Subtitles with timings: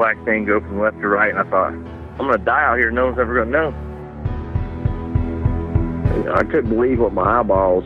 [0.00, 2.90] Black thing go from left to right, and I thought, I'm gonna die out here.
[2.90, 3.68] No one's ever gonna know.
[6.32, 7.84] I couldn't believe what my eyeballs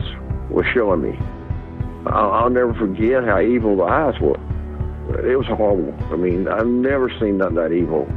[0.49, 1.19] were showing me.
[2.07, 4.39] I'll, I'll never forget how evil the eyes were.
[5.29, 5.93] It was horrible.
[6.09, 8.07] I mean, I've never seen nothing that evil.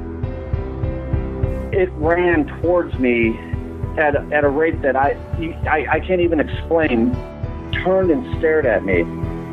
[1.72, 3.36] It ran towards me
[3.98, 5.16] at, at a rate that I,
[5.68, 7.14] I, I can't even explain.
[7.72, 9.00] Turned and stared at me.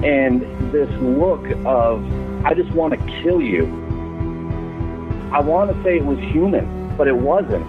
[0.07, 2.05] And this look of,
[2.45, 3.81] I just want to kill you.
[5.35, 7.65] I want to say it was human, but it wasn't.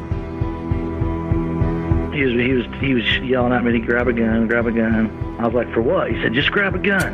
[2.15, 4.71] He was, he was he was yelling at me to grab a gun, grab a
[4.71, 5.11] gun.
[5.41, 6.13] I was like, for what?
[6.13, 7.13] He said, just grab a gun.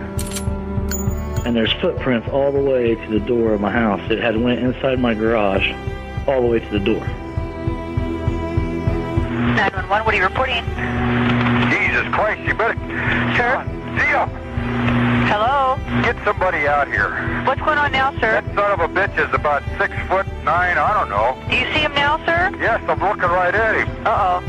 [1.46, 4.02] And there's footprints all the way to the door of my house.
[4.10, 5.72] It had went inside my garage,
[6.28, 7.00] all the way to the door.
[9.56, 10.64] 911, what are you reporting?
[11.70, 12.74] Jesus Christ, you better.
[13.38, 13.64] Sir?
[13.98, 14.28] See ya.
[15.32, 15.80] Hello?
[16.02, 17.08] Get somebody out here.
[17.46, 18.42] What's going on now, sir?
[18.42, 21.38] That son of a bitch is about six foot nine, I don't know.
[21.48, 22.54] Do you see him now, sir?
[22.60, 23.88] Yes, I'm looking right at him.
[24.06, 24.42] Uh-oh.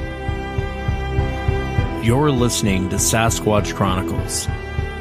[2.04, 4.50] You're listening to Sasquatch Chronicles.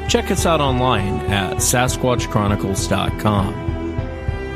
[0.07, 3.53] Check us out online at sasquatchchronicles.com.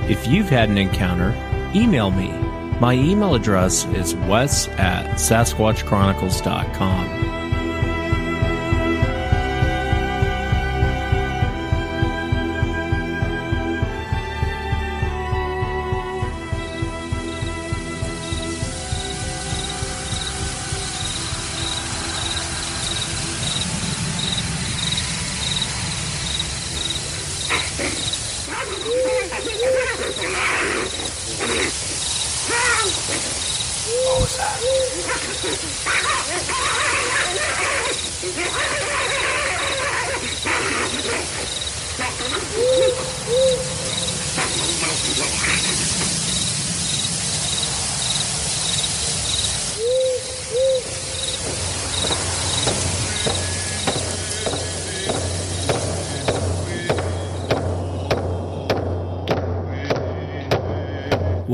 [0.09, 1.35] If you've had an encounter,
[1.75, 2.31] email me.
[2.79, 7.36] My email address is wes at sasquatchchronicles.com.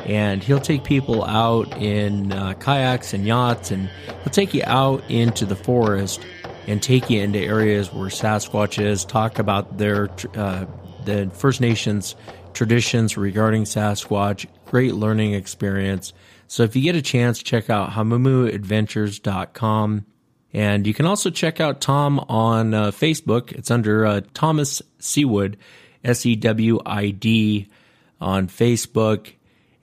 [0.05, 3.89] And he'll take people out in uh, kayaks and yachts, and
[4.23, 6.23] he'll take you out into the forest
[6.69, 10.67] and take you into areas where Sasquatch is, talk about their uh,
[11.03, 12.13] the First Nations
[12.53, 14.45] traditions regarding Sasquatch.
[14.65, 16.13] Great learning experience.
[16.47, 20.05] So if you get a chance, check out hamoomooadventures.com.
[20.53, 23.51] And you can also check out Tom on uh, Facebook.
[23.51, 25.55] It's under uh, Thomas Sewid,
[26.03, 27.67] S E W I D,
[28.21, 29.33] on Facebook.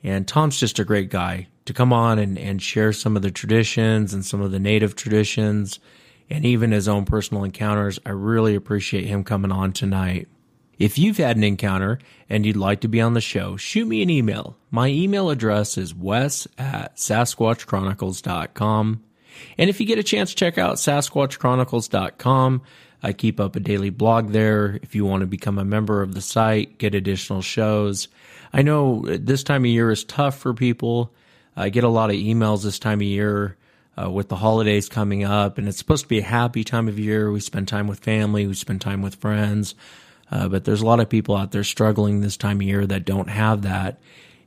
[0.05, 3.33] And Tom's just a great guy to come on and, and share some of the
[3.33, 5.81] traditions and some of the native traditions
[6.29, 7.99] and even his own personal encounters.
[8.05, 10.29] I really appreciate him coming on tonight.
[10.79, 14.03] If you've had an encounter and you'd like to be on the show, shoot me
[14.03, 14.57] an email.
[14.71, 19.03] My email address is wes at sasquatchchronicles.com.
[19.59, 22.63] And if you get a chance, check out sasquatchchronicles.com.
[23.03, 24.79] I keep up a daily blog there.
[24.83, 28.09] If you want to become a member of the site, get additional shows.
[28.53, 31.13] I know this time of year is tough for people.
[31.57, 33.57] I get a lot of emails this time of year
[34.03, 36.99] uh, with the holidays coming up, and it's supposed to be a happy time of
[36.99, 37.31] year.
[37.31, 39.75] We spend time with family, we spend time with friends,
[40.31, 43.05] uh, but there's a lot of people out there struggling this time of year that
[43.05, 43.99] don't have that.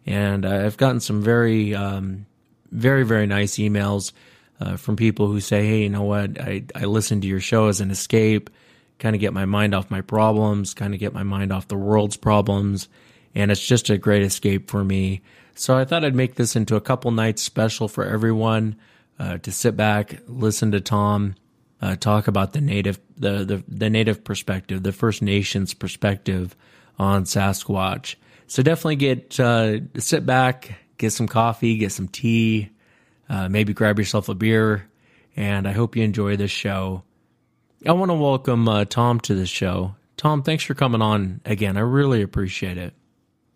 [0.06, 2.26] And uh, I've gotten some very, um,
[2.72, 4.12] very, very nice emails
[4.60, 6.40] uh, from people who say, "Hey, you know what?
[6.40, 8.50] I I listen to your show as an escape,
[8.98, 11.78] kind of get my mind off my problems, kind of get my mind off the
[11.78, 12.90] world's problems,
[13.34, 15.22] and it's just a great escape for me."
[15.56, 18.76] So I thought I'd make this into a couple nights special for everyone
[19.20, 21.36] uh, to sit back, listen to Tom
[21.82, 26.56] uh, talk about the native the, the the native perspective, the First Nations perspective
[26.98, 28.16] on Sasquatch.
[28.48, 32.70] So definitely get uh, sit back, get some coffee, get some tea,
[33.30, 34.90] uh, maybe grab yourself a beer,
[35.36, 37.04] and I hope you enjoy this show.
[37.88, 39.96] I want to welcome uh, Tom to the show.
[40.18, 41.78] Tom, thanks for coming on again.
[41.78, 42.94] I really appreciate it.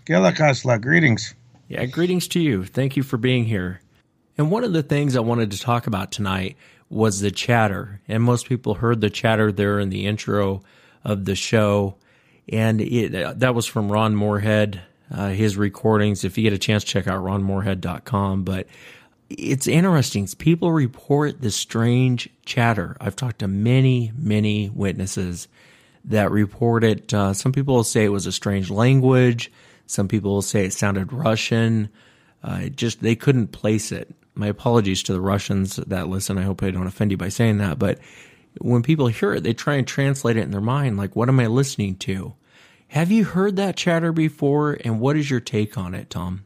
[0.06, 1.34] Gilakasla, greetings.
[1.68, 2.64] Yeah, greetings to you.
[2.64, 3.82] Thank you for being here.
[4.38, 6.58] And one of the things I wanted to talk about tonight
[6.90, 8.02] was the chatter.
[8.08, 10.64] And most people heard the chatter there in the intro
[11.04, 11.96] of the show.
[12.50, 14.82] And it, that was from Ron Morehead,
[15.12, 16.24] uh, his recordings.
[16.24, 18.44] If you get a chance, check out ronmorehead.com.
[18.44, 18.68] But
[19.30, 20.28] it's interesting.
[20.28, 22.98] People report the strange chatter.
[23.00, 25.48] I've talked to many, many witnesses
[26.06, 27.14] that report it.
[27.14, 29.52] Uh, some people will say it was a strange language.
[29.86, 31.90] Some people will say it sounded Russian.
[32.44, 34.14] Uh, just they couldn't place it.
[34.36, 36.38] My apologies to the Russians that listen.
[36.38, 37.78] I hope I don't offend you by saying that.
[37.78, 38.00] But
[38.60, 40.98] when people hear it, they try and translate it in their mind.
[40.98, 42.34] Like, what am I listening to?
[42.90, 44.78] Have you heard that chatter before?
[44.84, 46.46] And what is your take on it, Tom?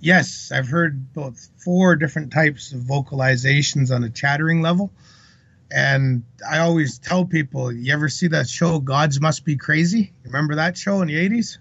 [0.00, 4.92] Yes, I've heard both four different types of vocalizations on a chattering level.
[5.70, 10.12] And I always tell people, you ever see that show, Gods Must Be Crazy?
[10.24, 11.58] Remember that show in the 80s?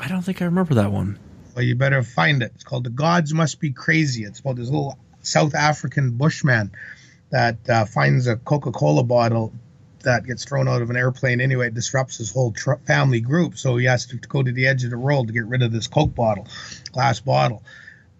[0.00, 1.18] I don't think I remember that one.
[1.54, 2.50] Well, you better find it.
[2.56, 4.24] It's called The Gods Must Be Crazy.
[4.24, 6.72] It's about this little South African bushman
[7.30, 9.52] that uh, finds a Coca Cola bottle
[10.02, 11.68] that gets thrown out of an airplane anyway.
[11.68, 13.56] It disrupts his whole tr- family group.
[13.56, 15.70] So he has to go to the edge of the world to get rid of
[15.70, 16.48] this Coke bottle,
[16.90, 17.62] glass bottle.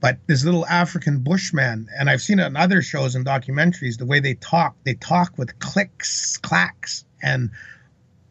[0.01, 4.07] But this little African bushman, and I've seen it in other shows and documentaries, the
[4.07, 7.51] way they talk, they talk with clicks, clacks, and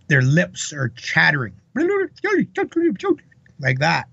[0.07, 1.55] their lips are chattering
[3.59, 4.07] like that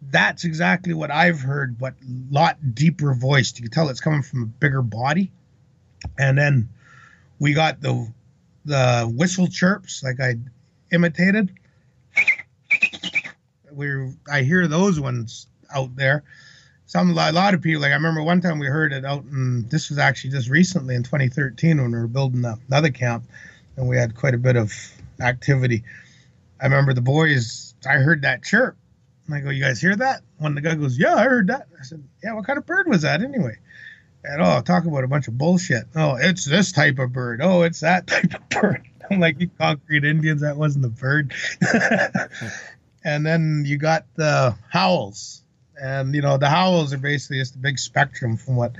[0.00, 3.58] that's exactly what I've heard, but a lot deeper voiced.
[3.58, 5.30] You can tell it's coming from a bigger body.
[6.18, 6.68] And then
[7.38, 8.10] we got the
[8.64, 10.36] the whistle chirps, like I
[10.92, 11.52] imitated.
[13.72, 16.22] We I hear those ones out there.
[16.86, 19.68] Some a lot of people like I remember one time we heard it out and
[19.70, 23.24] this was actually just recently in 2013 when we were building another camp,
[23.76, 24.72] and we had quite a bit of
[25.20, 25.82] activity.
[26.60, 27.74] I remember the boys.
[27.86, 28.76] I heard that chirp
[29.28, 30.22] and I go, You guys hear that?
[30.38, 31.68] When the guy goes, Yeah, I heard that.
[31.78, 33.58] I said, Yeah, what kind of bird was that anyway?
[34.24, 35.84] And oh, talk about a bunch of bullshit.
[35.94, 37.40] Oh, it's this type of bird.
[37.42, 38.82] Oh, it's that type of bird.
[39.10, 41.32] I'm like, You concrete Indians, that wasn't a bird.
[43.04, 45.42] and then you got the howls.
[45.80, 48.74] And, you know, the howls are basically just a big spectrum from what,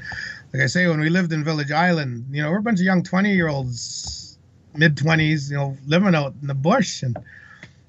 [0.53, 2.87] like I say, when we lived in Village Island, you know, we're a bunch of
[2.87, 4.37] young 20 year olds,
[4.75, 7.05] mid 20s, you know, living out in the bush.
[7.05, 7.17] And,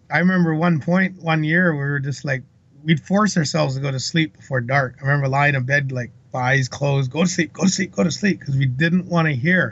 [0.09, 2.43] I remember one point one year we were just like
[2.83, 4.97] we'd force ourselves to go to sleep before dark.
[4.99, 8.03] I remember lying in bed like eyes closed, go to sleep, go to sleep, go
[8.03, 9.71] to sleep, because we didn't want to hear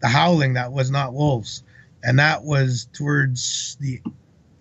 [0.00, 1.62] the howling that was not wolves,
[2.02, 4.00] and that was towards the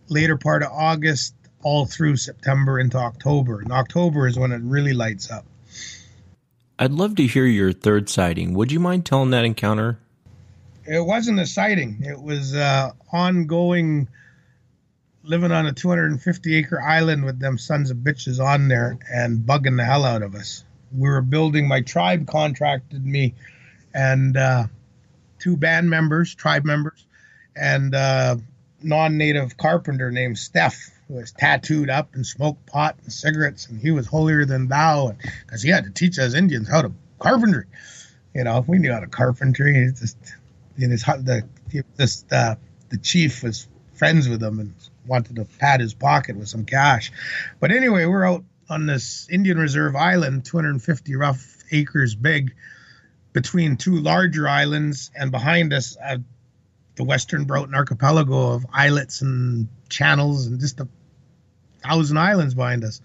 [0.09, 3.61] later part of August, all through September into October.
[3.61, 5.45] And October is when it really lights up.
[6.77, 8.53] I'd love to hear your third sighting.
[8.53, 9.99] Would you mind telling that encounter?
[10.85, 12.01] It wasn't a sighting.
[12.01, 14.07] It was uh, ongoing
[15.23, 19.77] living on a 250 acre island with them sons of bitches on there and bugging
[19.77, 20.63] the hell out of us.
[20.95, 23.35] We were building, my tribe contracted me
[23.93, 24.67] and uh,
[25.39, 27.05] two band members, tribe members,
[27.55, 28.37] and uh,
[28.81, 33.79] non native carpenter named Steph, who was tattooed up and smoked pot and cigarettes, and
[33.79, 37.65] he was holier than thou because he had to teach us Indians how to carpentry.
[38.33, 39.77] You know, we knew how to carpentry.
[39.77, 40.17] It's just,
[40.77, 41.43] in his, the,
[41.97, 42.55] this, uh,
[42.89, 44.73] the chief was friends with him and
[45.09, 47.11] wanted to pad his pocket with some cash.
[47.59, 52.53] But anyway, we're out on this Indian Reserve island, 250 rough acres big,
[53.33, 56.17] between two larger islands, and behind us, uh,
[56.95, 60.87] the Western Broughton Archipelago of islets and channels, and just a
[61.83, 63.01] thousand islands behind us.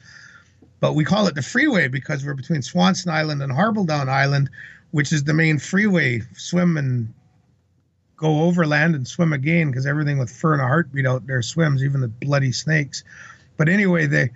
[0.80, 4.50] But we call it the freeway because we're between Swanson Island and Harbledown Island,
[4.90, 6.20] which is the main freeway.
[6.36, 7.14] Swim and
[8.16, 11.82] go overland and swim again because everything with fur and a heartbeat out there swims,
[11.82, 13.04] even the bloody snakes.
[13.56, 14.30] But anyway, they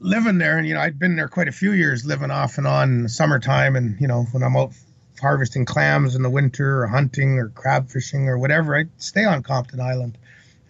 [0.00, 2.66] living there, and you know, I'd been there quite a few years, living off and
[2.66, 4.72] on in the summertime, and you know, when I'm out
[5.20, 9.42] harvesting clams in the winter or hunting or crab fishing or whatever, I'd stay on
[9.42, 10.18] Compton Island.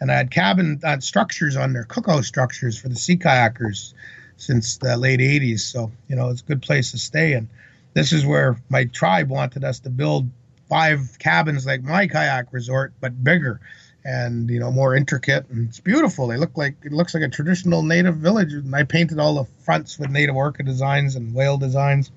[0.01, 3.95] And I had cabin had structures on there, cookhouse structures for the sea kayakers
[4.37, 5.61] since the late 80s.
[5.61, 7.33] So, you know, it's a good place to stay.
[7.33, 7.49] And
[7.95, 10.29] this is where my tribe wanted us to build
[10.69, 13.61] five cabins like my kayak resort, but bigger
[14.05, 16.29] and you know more intricate and it's beautiful.
[16.29, 18.53] They look like it looks like a traditional native village.
[18.53, 22.11] And I painted all the fronts with native orca designs and whale designs.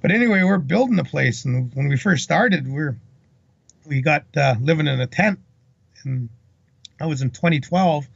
[0.00, 2.96] But anyway, we're building the place, and when we first started, we're
[3.86, 5.40] we got uh, living in a tent,
[6.04, 6.28] and
[7.00, 8.06] I was in 2012.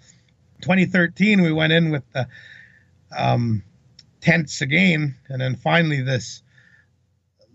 [0.61, 2.29] 2013, we went in with the
[3.17, 3.65] um,
[4.21, 6.43] tents again, and then finally this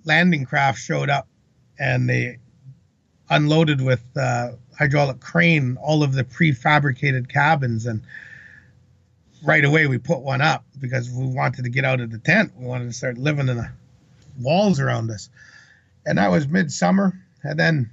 [0.04, 1.28] landing craft showed up,
[1.80, 2.38] and they
[3.30, 7.86] unloaded with uh, hydraulic crane all of the prefabricated cabins.
[7.86, 8.02] And
[9.44, 12.54] right away we put one up because we wanted to get out of the tent.
[12.58, 13.70] We wanted to start living in the
[14.40, 15.30] walls around us.
[16.06, 17.20] And that was midsummer.
[17.44, 17.92] And then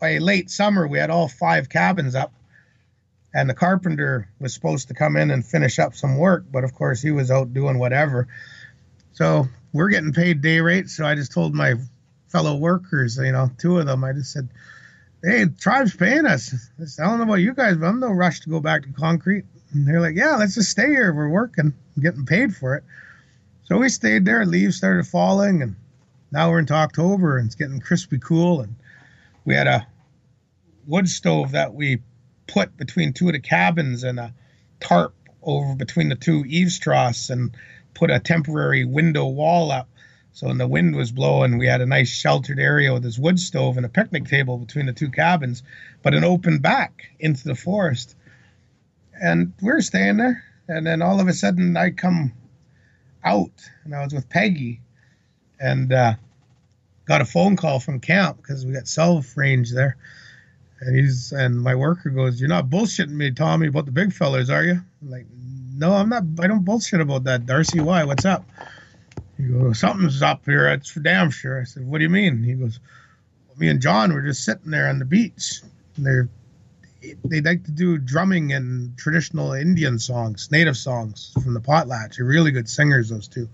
[0.00, 2.32] by late summer we had all five cabins up.
[3.34, 6.74] And the carpenter was supposed to come in and finish up some work but of
[6.74, 8.28] course he was out doing whatever.
[9.14, 11.74] So we're getting paid day rates so i just told my
[12.32, 14.48] fellow workers you know two of them i just said
[15.22, 16.54] hey, tribe's paying us.
[16.98, 19.44] I don't know about you guys, but I'm no rush to go back to concrete.
[19.72, 21.12] And they're like, yeah, let's just stay here.
[21.14, 22.84] We're working, getting paid for it.
[23.64, 24.44] So we stayed there.
[24.44, 25.76] Leaves started falling, and
[26.30, 28.60] now we're into October, and it's getting crispy cool.
[28.60, 28.74] And
[29.44, 29.86] we had a
[30.86, 32.02] wood stove that we
[32.48, 34.34] put between two of the cabins and a
[34.80, 37.56] tarp over between the two eaves troughs and
[37.94, 39.88] put a temporary window wall up
[40.32, 43.38] so when the wind was blowing, we had a nice sheltered area with this wood
[43.38, 45.62] stove and a picnic table between the two cabins,
[46.02, 48.16] but an open back into the forest.
[49.20, 50.42] And we were staying there.
[50.68, 52.32] And then all of a sudden, I come
[53.22, 53.50] out,
[53.84, 54.80] and I was with Peggy,
[55.60, 56.14] and uh,
[57.04, 59.96] got a phone call from camp because we got self range there.
[60.80, 64.50] And he's and my worker goes, "You're not bullshitting me, Tommy, about the big fellas,
[64.50, 65.26] are you?" I'm like,
[65.74, 66.24] "No, I'm not.
[66.40, 67.80] I don't bullshit about that, Darcy.
[67.80, 68.04] Why?
[68.04, 68.44] What's up?"
[69.42, 70.68] He goes, something's up here.
[70.68, 71.60] It's for damn sure.
[71.60, 72.42] I said, what do you mean?
[72.42, 72.78] He goes,
[73.48, 75.62] well, me and John were just sitting there on the beach.
[75.96, 76.28] And they're
[77.24, 82.16] they like to do drumming and traditional Indian songs, native songs from the potlatch.
[82.16, 83.48] They're really good singers, those two.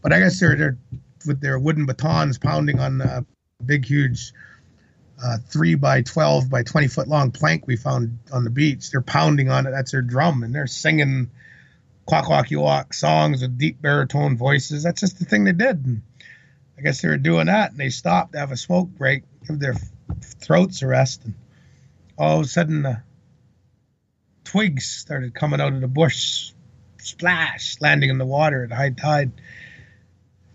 [0.00, 0.78] But I guess they're they're
[1.26, 3.26] with their wooden batons pounding on a
[3.64, 4.32] big, huge
[5.20, 8.92] uh, three by twelve by twenty foot long plank we found on the beach.
[8.92, 9.72] They're pounding on it.
[9.72, 11.30] That's their drum, and they're singing
[12.06, 14.82] Kwakwaka'wakw songs with deep baritone voices.
[14.82, 15.84] That's just the thing they did.
[15.84, 16.02] And
[16.78, 19.58] I guess they were doing that, and they stopped to have a smoke break, give
[19.58, 19.74] their
[20.22, 21.34] throats a rest, and
[22.16, 23.02] all of a sudden the
[24.44, 26.52] twigs started coming out of the bush,
[26.98, 29.32] splash, landing in the water at high tide.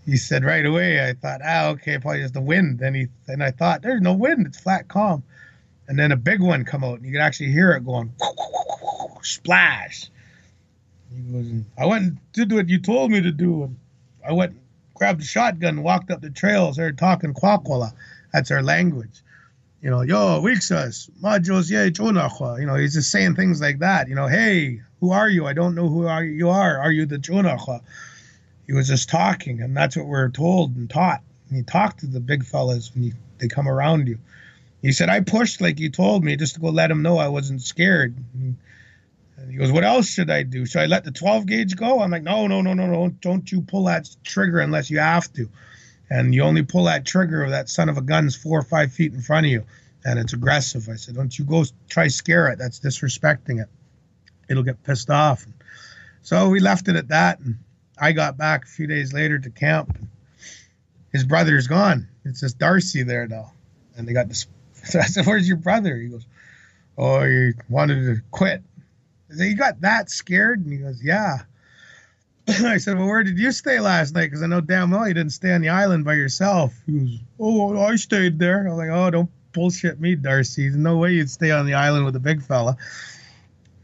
[0.06, 2.80] He said right away, I thought, ah, okay, probably just the wind.
[2.80, 5.24] Then he, and I thought, there's no wind, it's flat calm.
[5.88, 8.14] And then a big one come out, and you could actually hear it going,
[9.22, 10.10] splash
[11.14, 13.64] he I went and did what you told me to do.
[13.64, 13.78] And
[14.28, 14.62] I went, and
[14.94, 17.94] grabbed a shotgun, walked up the trail, started talking Kwakwala.
[18.32, 19.22] That's our language.
[19.82, 22.60] You know, yo, Wixas, Majos, ye, Chonachwa.
[22.60, 24.08] You know, he's just saying things like that.
[24.08, 25.48] You know, hey, who are you?
[25.48, 26.78] I don't know who are you are.
[26.78, 27.82] Are you the Chonachwa?
[28.68, 31.22] He was just talking, and that's what we're told and taught.
[31.50, 34.20] And you talk to the big fellas when you, they come around you.
[34.82, 37.28] He said, I pushed like you told me just to go let him know I
[37.28, 38.16] wasn't scared.
[38.34, 38.58] And
[39.42, 40.66] and he goes, What else should I do?
[40.66, 42.02] Should I let the 12 gauge go?
[42.02, 43.10] I'm like, No, no, no, no, no.
[43.10, 45.50] Don't you pull that trigger unless you have to.
[46.10, 48.92] And you only pull that trigger if that son of a gun's four or five
[48.92, 49.66] feet in front of you
[50.04, 50.90] and it's aggressive.
[50.90, 52.60] I said, Don't you go try scare it.
[52.60, 53.70] That's disrespecting it.
[54.50, 55.46] It'll get pissed off.
[56.22, 57.40] So we left it at that.
[57.40, 57.60] And
[57.98, 59.98] I got back a few days later to camp.
[61.12, 62.08] His brother's gone.
[62.26, 63.52] It's just Darcy there now.
[63.96, 64.48] And they got this.
[64.84, 65.96] So I said, Where's your brother?
[65.96, 66.26] He goes,
[66.98, 68.64] Oh, he wanted to quit.
[69.32, 70.64] I said, You got that scared?
[70.64, 71.40] And he goes, Yeah.
[72.48, 74.26] I said, Well, where did you stay last night?
[74.26, 76.74] Because I know damn well you didn't stay on the island by yourself.
[76.86, 78.66] He goes, Oh, I stayed there.
[78.68, 80.64] I was like, Oh, don't bullshit me, Darcy.
[80.64, 82.78] There's no way you'd stay on the island with a big fella.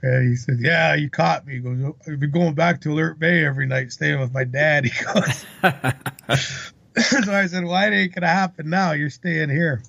[0.02, 1.56] And he said, Yeah, you caught me.
[1.56, 4.44] He goes, oh, I've been going back to Alert Bay every night, staying with my
[4.44, 4.86] dad.
[4.92, 5.46] He goes,
[7.24, 8.94] So I said, Why well, ain't going to happen now?
[8.94, 9.84] You're staying here.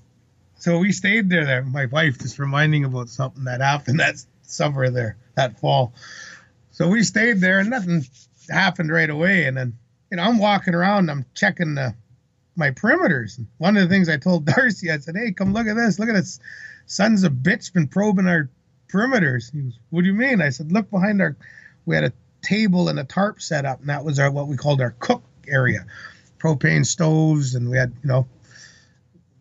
[0.57, 1.45] So we stayed there.
[1.45, 5.95] There, my wife just reminding about something that happened that summer there that fall.
[6.73, 8.05] So we stayed there, and nothing
[8.51, 9.47] happened right away.
[9.47, 9.79] And then,
[10.11, 11.95] you know, I'm walking around, I'm checking the
[12.59, 13.39] my perimeters.
[13.39, 15.99] And one of the things I told Darcy, I said, "Hey, come look at this.
[15.99, 16.41] Look at this.
[16.87, 18.51] Sons of bitch been probing our
[18.93, 21.37] perimeters." He goes, "What do you mean?" I said, "Look behind our.
[21.87, 24.57] We had a table and a tarp set up, and that was our what we
[24.57, 25.87] called our cook area,
[26.39, 28.27] propane stoves, and we had you know."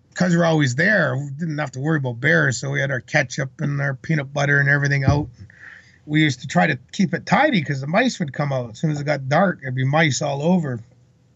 [0.10, 3.02] Because we're always there, we didn't have to worry about bears, so we had our
[3.02, 5.30] ketchup and our peanut butter and everything out
[6.08, 8.80] we used to try to keep it tidy because the mice would come out as
[8.80, 9.60] soon as it got dark.
[9.62, 10.80] There'd be mice all over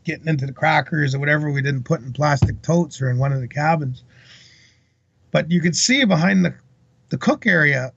[0.03, 3.33] getting into the crackers or whatever we didn't put in plastic totes or in one
[3.33, 4.03] of the cabins.
[5.31, 6.55] But you could see behind the
[7.09, 7.91] the cook area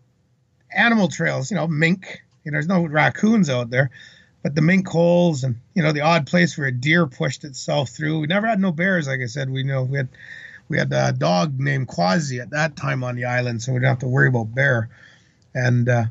[0.74, 2.22] animal trails, you know, mink.
[2.44, 3.90] You know, there's no raccoons out there,
[4.42, 7.90] but the mink holes and you know the odd place where a deer pushed itself
[7.90, 8.18] through.
[8.20, 9.48] We never had no bears, like I said.
[9.48, 10.08] We know we had
[10.68, 13.90] we had a dog named Quasi at that time on the island, so we didn't
[13.90, 14.88] have to worry about bear.
[15.54, 16.04] And uh,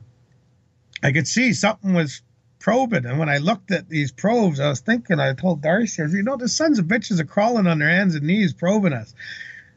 [1.03, 2.21] I could see something was
[2.59, 3.05] probing.
[3.05, 6.13] And when I looked at these probes, I was thinking, I told Darcy, I was,
[6.13, 9.13] you know, the sons of bitches are crawling on their hands and knees probing us.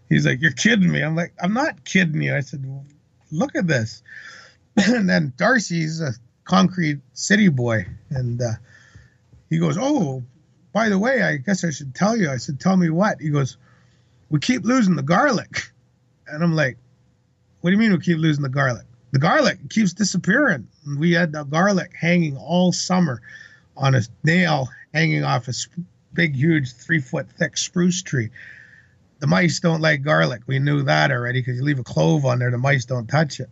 [0.09, 1.03] He's like, You're kidding me.
[1.03, 2.35] I'm like, I'm not kidding you.
[2.35, 2.65] I said,
[3.33, 4.05] Look at this.
[4.77, 6.13] and then Darcy's a
[6.45, 7.87] concrete city boy.
[8.11, 8.53] And uh,
[9.51, 10.23] he goes, Oh,
[10.73, 12.31] by the way, I guess I should tell you.
[12.31, 13.21] I said, Tell me what?
[13.21, 13.57] He goes,
[14.31, 15.73] We keep losing the garlic.
[16.29, 16.79] And I'm like,
[17.63, 18.87] What do you mean we keep losing the garlic?
[19.11, 20.69] The garlic keeps disappearing.
[20.87, 23.21] We had the garlic hanging all summer
[23.77, 25.53] on a nail hanging off a
[26.15, 28.31] big, huge, three foot thick spruce tree.
[29.19, 30.43] The mice don't like garlic.
[30.47, 33.41] We knew that already because you leave a clove on there, the mice don't touch
[33.41, 33.51] it.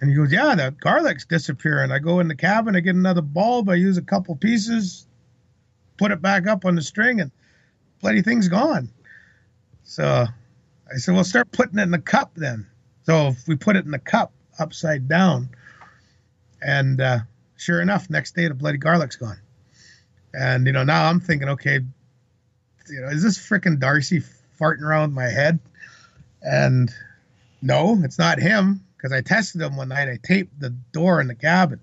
[0.00, 1.92] And he goes, Yeah, the garlic's disappearing.
[1.92, 5.06] I go in the cabin, I get another bulb, I use a couple pieces,
[5.98, 7.30] put it back up on the string, and
[8.00, 8.88] bloody thing's gone.
[9.84, 10.26] So
[10.90, 12.66] I said, Well, start putting it in the cup then.
[13.04, 15.50] So if we put it in the cup upside down,
[16.62, 17.18] and uh,
[17.56, 19.40] sure enough, next day the bloody garlic's gone.
[20.32, 21.80] And you know, now I'm thinking, okay,
[22.88, 24.22] you know, is this freaking Darcy
[24.60, 25.58] farting around my head?
[26.42, 26.92] And
[27.62, 30.08] no, it's not him because I tested him one night.
[30.08, 31.80] I taped the door in the cabin.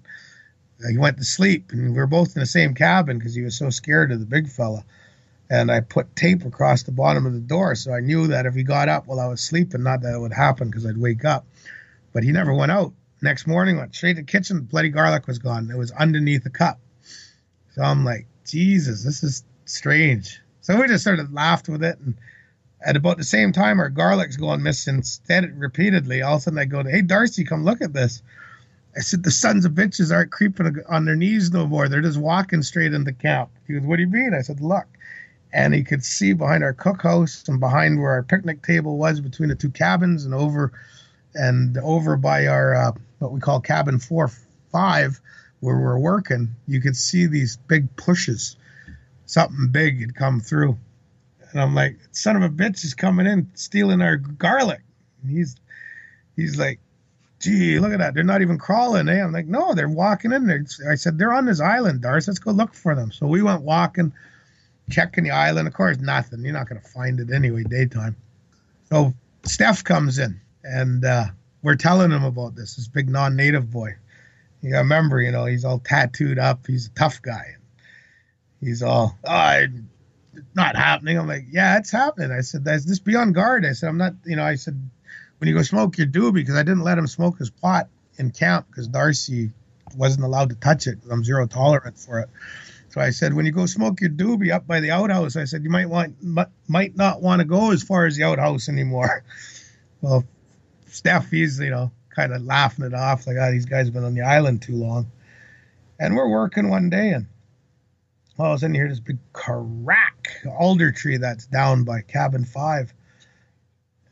[0.88, 3.57] He went to sleep, and we were both in the same cabin because he was
[3.57, 4.84] so scared of the big fella.
[5.50, 8.53] And I put tape across the bottom of the door, so I knew that if
[8.53, 11.25] he got up while I was sleeping, not that it would happen because I'd wake
[11.25, 11.46] up.
[12.13, 12.93] But he never went out.
[13.21, 14.62] Next morning, went straight to the kitchen.
[14.62, 15.71] Bloody garlic was gone.
[15.71, 16.79] It was underneath the cup.
[17.74, 20.39] So I'm like, Jesus, this is strange.
[20.62, 22.15] So we just sort of laughed with it, and
[22.86, 26.21] at about the same time, our garlic's going missing stead repeatedly.
[26.21, 28.22] All of a sudden, I go, "Hey, Darcy, come look at this."
[28.96, 31.87] I said, "The sons of bitches aren't creeping on their knees no more.
[31.87, 34.87] They're just walking straight into camp." He goes, "What do you mean?" I said, "Look."
[35.53, 39.50] And he could see behind our cookhouse and behind where our picnic table was between
[39.50, 40.72] the two cabins and over
[41.33, 44.32] and over by our uh, what we call cabin four
[44.72, 45.20] five
[45.60, 48.56] where we're working you could see these big pushes.
[49.25, 50.77] Something big had come through.
[51.51, 54.82] And i'm like son of a bitch is coming in stealing our garlic.
[55.22, 55.56] And he's
[56.36, 56.80] he's like
[57.40, 58.14] gee look at that.
[58.14, 59.24] They're not even crawling eh?
[59.24, 60.66] I'm like no they're walking in there.
[60.90, 62.27] I said they're on this island dars.
[62.27, 63.12] Let's go look for them.
[63.12, 64.14] So we went walking
[64.90, 65.68] checking the island.
[65.68, 66.44] Of course nothing.
[66.44, 68.16] You're not going to find it anyway daytime.
[68.90, 71.25] So steph comes in and uh,
[71.61, 72.75] we're telling him about this.
[72.75, 73.96] This big non-native boy.
[74.61, 76.65] You gotta remember, you know, he's all tattooed up.
[76.67, 77.55] He's a tough guy.
[78.59, 79.65] He's all, oh,
[80.33, 81.17] it's not happening.
[81.17, 82.31] I'm like, yeah, it's happening.
[82.31, 83.65] I said, that's just be on guard.
[83.65, 84.89] I said, I'm not, you know, I said,
[85.37, 88.31] when you go smoke your doobie, because I didn't let him smoke his pot in
[88.31, 89.51] camp because Darcy
[89.96, 90.98] wasn't allowed to touch it.
[91.09, 92.29] I'm zero tolerant for it.
[92.89, 95.63] So I said, when you go smoke your doobie up by the outhouse, I said
[95.63, 96.15] you might want
[96.67, 99.24] might not want to go as far as the outhouse anymore.
[100.00, 100.25] Well,
[100.98, 104.03] Steph, he's, you know, kind of laughing it off, like, oh, these guys have been
[104.03, 105.12] on the island too long.
[106.00, 107.27] And we're working one day, and
[108.40, 110.29] all of a sudden you hear this big crack
[110.60, 112.94] alder tree that's down by cabin five.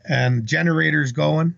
[0.08, 1.56] And generators going,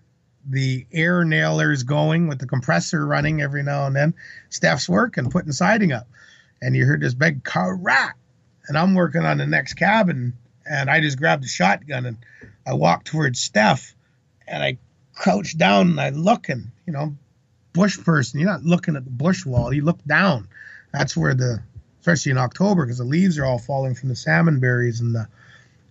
[0.48, 4.14] the air nailers going with the compressor running every now and then.
[4.48, 6.08] Steph's working, and putting siding up.
[6.62, 8.16] And you heard this big crack.
[8.66, 10.32] And I'm working on the next cabin,
[10.68, 12.16] and I just grabbed a shotgun and
[12.66, 13.94] I walked towards Steph,
[14.46, 14.78] and I
[15.18, 17.16] crouch down and I look and, you know,
[17.72, 20.48] bush person, you're not looking at the bush wall, you look down.
[20.92, 21.60] That's where the,
[22.00, 25.28] especially in October, because the leaves are all falling from the salmon berries and the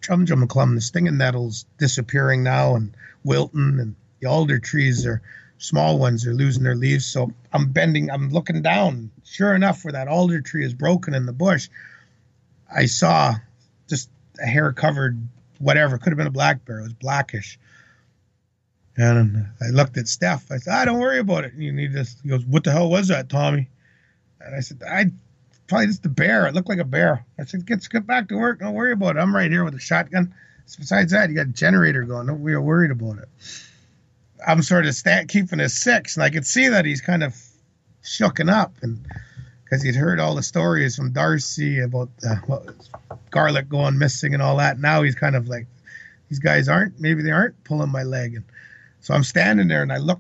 [0.02, 5.22] chum chum clum, the stinging nettles disappearing now and wilting, and the alder trees are
[5.58, 7.06] small ones are losing their leaves.
[7.06, 9.12] So I'm bending, I'm looking down.
[9.26, 11.68] Sure enough, where that alder tree is broken in the bush,
[12.74, 13.36] I saw
[13.90, 14.10] just
[14.42, 15.20] a hair covered
[15.60, 17.60] whatever, could have been a black bear, it was blackish
[18.98, 20.52] and I looked at Steph.
[20.52, 22.72] I said, "I ah, don't worry about it." And he just he goes, "What the
[22.72, 23.70] hell was that, Tommy?"
[24.42, 25.12] And I said, "I
[25.68, 26.48] probably just the bear.
[26.48, 28.60] It looked like a bear." I said, "Get get back to work.
[28.60, 29.20] Don't worry about it.
[29.20, 30.34] I'm right here with a shotgun."
[30.78, 32.42] Besides that, you got a generator going.
[32.42, 33.30] We are worried about it.
[34.46, 37.36] I'm sort of sta- keeping his six, and I could see that he's kind of
[38.04, 39.06] shooken up, and
[39.64, 42.10] because he'd heard all the stories from Darcy about
[42.48, 42.66] well,
[43.30, 44.80] garlic going missing and all that.
[44.80, 45.68] Now he's kind of like,
[46.30, 48.46] these guys aren't maybe they aren't pulling my leg, and
[49.08, 50.20] so I'm standing there and I look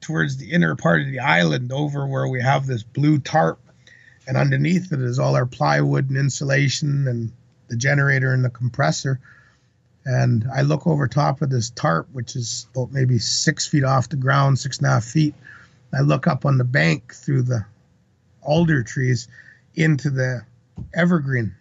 [0.00, 3.60] towards the inner part of the island over where we have this blue tarp.
[4.26, 7.30] And underneath it is all our plywood and insulation and
[7.68, 9.20] the generator and the compressor.
[10.06, 14.08] And I look over top of this tarp, which is about maybe six feet off
[14.08, 15.34] the ground, six and a half feet.
[15.92, 17.66] I look up on the bank through the
[18.40, 19.28] alder trees
[19.74, 20.40] into the
[20.94, 21.54] evergreen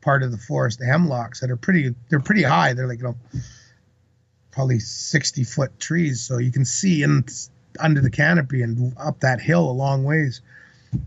[0.00, 2.72] part of the forest, the hemlocks that are pretty they're pretty high.
[2.72, 3.16] They're like, you know,
[4.52, 6.20] probably 60 foot trees.
[6.20, 7.24] So you can see in
[7.80, 10.42] under the canopy and up that hill a long ways.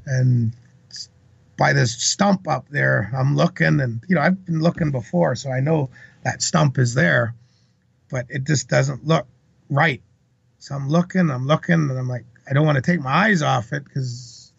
[0.05, 0.51] And
[1.58, 5.51] by this stump up there, I'm looking and you know, I've been looking before, so
[5.51, 5.89] I know
[6.23, 7.36] that stump is there,
[8.10, 9.27] but it just doesn't look
[9.69, 10.01] right.
[10.60, 13.41] So I'm looking, I'm looking, and I'm like, I don't want to take my eyes
[13.41, 14.51] off it because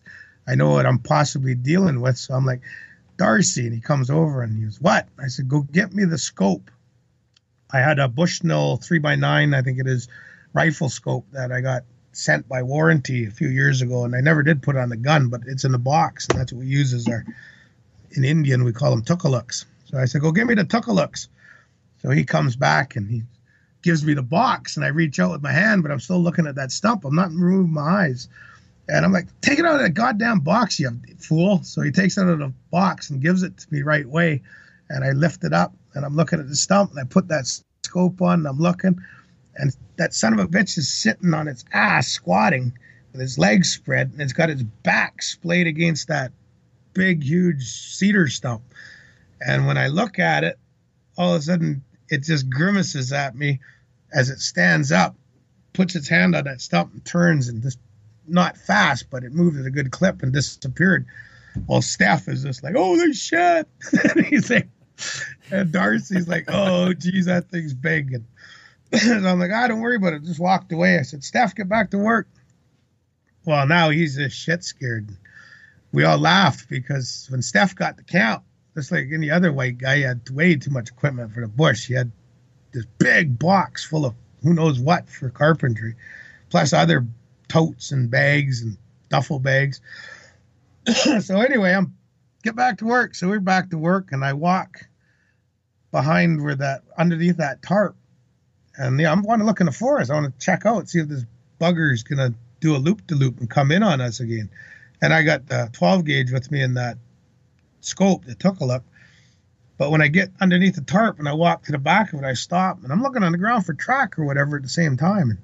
[0.46, 2.16] I know what I'm possibly dealing with.
[2.16, 2.62] So I'm like,
[3.16, 5.08] Darcy, and he comes over and he goes, What?
[5.18, 6.70] I said, Go get me the scope.
[7.70, 10.08] I had a Bushnell 3x9, I think it is,
[10.52, 14.42] rifle scope that I got sent by warranty a few years ago, and I never
[14.42, 16.94] did put on the gun, but it's in the box, and that's what we use
[16.94, 17.24] as our,
[18.12, 19.66] in Indian, we call them tukalooks.
[19.84, 21.28] So I said, Go get me the tukalooks.
[22.02, 23.22] So he comes back and he
[23.82, 26.46] gives me the box, and I reach out with my hand, but I'm still looking
[26.46, 27.04] at that stump.
[27.04, 28.28] I'm not moving my eyes.
[28.88, 31.62] And I'm like, take it out of that goddamn box, you fool.
[31.64, 34.42] So he takes it out of the box and gives it to me right way.
[34.88, 37.46] And I lift it up and I'm looking at the stump and I put that
[37.82, 39.00] scope on and I'm looking.
[39.56, 42.76] And that son of a bitch is sitting on its ass, squatting
[43.12, 46.32] with his legs spread, and it's got its back splayed against that
[46.92, 48.62] big, huge cedar stump.
[49.40, 50.58] And when I look at it,
[51.16, 53.60] all of a sudden it just grimaces at me
[54.12, 55.16] as it stands up,
[55.72, 57.78] puts its hand on that stump and turns and just
[58.28, 61.06] not fast, but it moved at a good clip and disappeared.
[61.66, 63.66] Well, Steph is just like, holy shit.
[64.14, 64.68] and he's like,
[65.50, 68.14] and Darcy's like, oh, geez, that thing's big.
[68.14, 68.24] And,
[68.92, 70.24] and I'm like, I ah, don't worry about it.
[70.24, 70.98] Just walked away.
[70.98, 72.28] I said, Steph, get back to work.
[73.44, 75.08] Well, now he's just shit scared.
[75.92, 78.42] We all laughed because when Steph got the count,
[78.74, 81.86] just like any other white guy, he had way too much equipment for the bush.
[81.86, 82.10] He had
[82.72, 85.94] this big box full of who knows what for carpentry,
[86.50, 87.06] plus other
[87.48, 88.76] totes and bags and
[89.08, 89.80] duffel bags.
[91.20, 91.95] so anyway, I'm
[92.46, 93.14] get back to work.
[93.16, 94.86] So we're back to work, and I walk
[95.90, 97.96] behind where that underneath that tarp,
[98.76, 100.10] and yeah, I'm want to look in the forest.
[100.10, 101.24] I want to check out, see if this
[101.60, 104.48] bugger's gonna do a loop to loop and come in on us again.
[105.02, 106.98] And I got the 12 gauge with me in that
[107.80, 108.84] scope that took a look.
[109.76, 112.24] But when I get underneath the tarp and I walk to the back of it,
[112.24, 114.96] I stop and I'm looking on the ground for track or whatever at the same
[114.96, 115.30] time.
[115.30, 115.38] And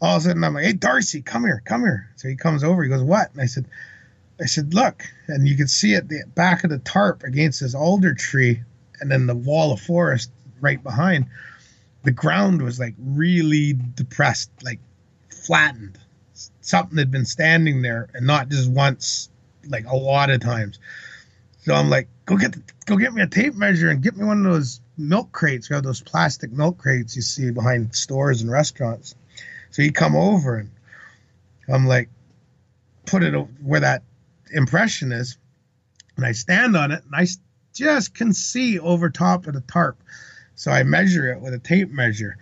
[0.00, 2.10] all of a sudden I'm like, hey Darcy, come here, come here.
[2.16, 3.32] So he comes over, he goes, What?
[3.32, 3.66] And I said,
[4.40, 7.74] I said, Look, and you can see at the back of the tarp against this
[7.74, 8.62] alder tree
[9.00, 11.26] and then the wall of forest right behind,
[12.04, 14.80] the ground was like really depressed, like
[15.30, 15.98] flattened.
[16.60, 19.30] Something had been standing there and not just once,
[19.68, 20.78] like a lot of times.
[21.60, 24.24] So I'm like, go get the, go get me a tape measure and get me
[24.24, 25.68] one of those milk crates.
[25.68, 29.14] We have those plastic milk crates you see behind stores and restaurants.
[29.70, 30.70] So he come over and
[31.68, 32.08] I'm like,
[33.06, 34.02] put it where that
[34.50, 35.38] impression is,
[36.16, 37.26] and I stand on it, and I
[37.72, 40.02] just can see over top of the tarp.
[40.54, 42.38] So I measure it with a tape measure.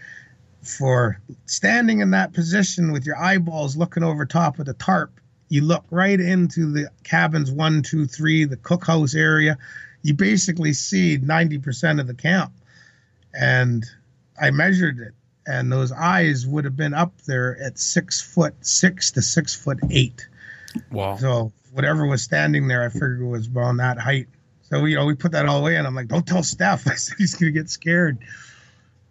[0.63, 5.63] For standing in that position with your eyeballs looking over top of the tarp, you
[5.63, 9.59] look right into the cabins one, two, three, the cookhouse area.
[10.03, 12.53] You basically see 90% of the camp.
[13.35, 13.85] And
[14.41, 15.13] I measured it
[15.47, 19.79] and those eyes would have been up there at six foot six to six foot
[19.91, 20.27] eight.
[20.91, 21.17] Wow.
[21.17, 24.29] So whatever was standing there, I figured was around that height.
[24.63, 26.95] So you know, we put that all away, and I'm like, "Don't tell Steph." I
[26.95, 28.19] said he's gonna get scared.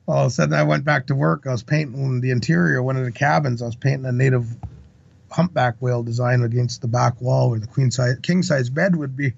[0.07, 1.47] All of a sudden, I went back to work.
[1.47, 3.61] I was painting the interior of one of the cabins.
[3.61, 4.47] I was painting a native
[5.31, 9.15] humpback whale design against the back wall where the queen size, king size bed would
[9.15, 9.33] be.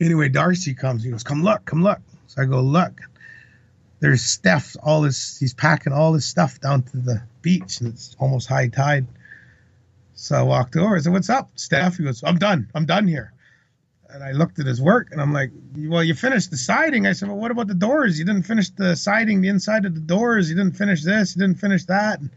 [0.00, 1.02] Anyway, Darcy comes.
[1.02, 3.00] He goes, "Come look, come look." So I go look
[4.00, 8.14] there's Steph, all this, he's packing all his stuff down to the beach and it's
[8.18, 9.06] almost high tide.
[10.16, 10.96] So I walked over.
[10.96, 11.98] I said, What's up, Steph?
[11.98, 12.68] He goes, I'm done.
[12.74, 13.32] I'm done here.
[14.08, 17.06] And I looked at his work and I'm like, Well, you finished the siding.
[17.06, 18.18] I said, Well, what about the doors?
[18.18, 20.48] You didn't finish the siding, the inside of the doors.
[20.50, 21.36] You didn't finish this.
[21.36, 22.20] You didn't finish that.
[22.20, 22.30] And,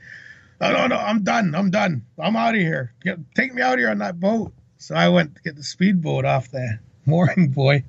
[0.59, 1.55] no, no, no, I'm done.
[1.55, 2.05] I'm done.
[2.19, 2.93] I'm out of here.
[3.01, 4.51] Get, take me out here on that boat.
[4.77, 7.85] So I went to get the speedboat off the mooring boy.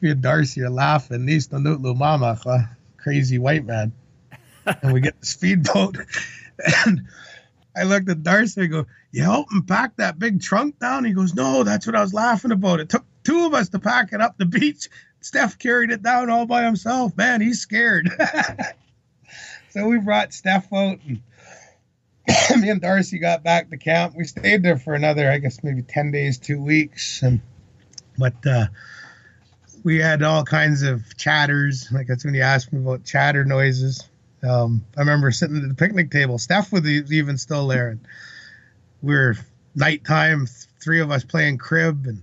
[0.00, 1.20] Me and Darcy are laughing.
[1.20, 2.38] Nista Nutlu Mama
[2.96, 3.92] crazy white man.
[4.82, 5.98] and we get the speedboat.
[6.86, 7.02] And
[7.76, 11.04] I looked at Darcy and go, You help him pack that big trunk down?
[11.04, 12.80] He goes, No, that's what I was laughing about.
[12.80, 14.88] It took two of us to pack it up the beach.
[15.20, 17.16] Steph carried it down all by himself.
[17.16, 18.08] Man, he's scared.
[19.70, 21.22] so we brought Steph out and
[22.60, 24.14] me and Darcy got back to camp.
[24.16, 27.22] We stayed there for another, I guess, maybe 10 days, two weeks.
[27.22, 27.40] And,
[28.16, 28.66] but, uh,
[29.84, 31.88] we had all kinds of chatters.
[31.92, 34.08] Like that's when you asked me about chatter noises.
[34.46, 36.38] Um, I remember sitting at the picnic table.
[36.38, 37.90] Steph was even still there.
[37.90, 38.00] And
[39.02, 39.36] we were
[39.74, 40.46] nighttime,
[40.80, 42.22] three of us playing crib, and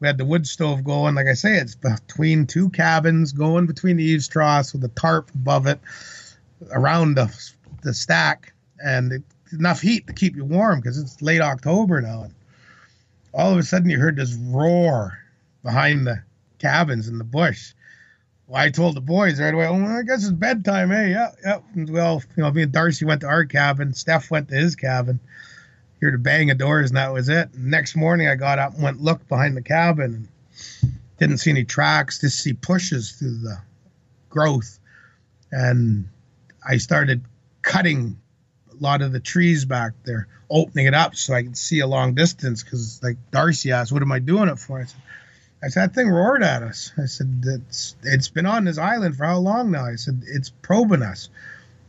[0.00, 1.14] we had the wood stove going.
[1.14, 5.30] Like I say, it's between two cabins, going between the eaves troughs with a tarp
[5.34, 5.80] above it,
[6.70, 7.34] around the
[7.82, 12.24] the stack, and it, enough heat to keep you warm because it's late October now.
[12.24, 12.34] And
[13.32, 15.18] all of a sudden, you heard this roar
[15.62, 16.22] behind the
[16.58, 17.72] cabins in the bush.
[18.46, 21.58] Well, I told the boys right away, well, I guess it's bedtime, hey, yeah, yeah.
[21.74, 25.18] Well, you know, me and Darcy went to our cabin, Steph went to his cabin.
[26.00, 27.48] Heard a bang of doors, and that was it.
[27.56, 30.28] next morning, I got up and went look behind the cabin,
[30.82, 33.58] and didn't see any tracks, just see pushes through the
[34.28, 34.78] growth.
[35.50, 36.08] And
[36.68, 37.24] I started
[37.62, 38.20] cutting
[38.70, 41.86] a lot of the trees back there, opening it up so I could see a
[41.86, 42.62] long distance.
[42.62, 44.78] Because, like Darcy asked, what am I doing it for?
[44.78, 45.00] I said,
[45.62, 46.92] I said, that thing roared at us.
[46.98, 49.86] I said, it's, it's been on this island for how long now?
[49.86, 51.28] I said, it's probing us.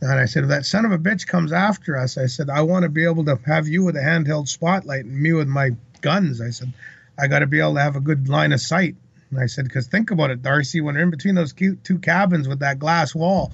[0.00, 2.62] And I said, if that son of a bitch comes after us, I said, I
[2.62, 5.70] want to be able to have you with a handheld spotlight and me with my
[6.00, 6.40] guns.
[6.40, 6.72] I said,
[7.18, 8.94] I got to be able to have a good line of sight.
[9.30, 12.48] And I said, because think about it, Darcy, when they're in between those two cabins
[12.48, 13.52] with that glass wall,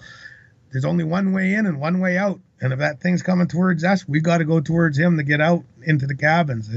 [0.71, 2.41] there's only one way in and one way out.
[2.61, 5.41] And if that thing's coming towards us, we got to go towards him to get
[5.41, 6.71] out into the cabins.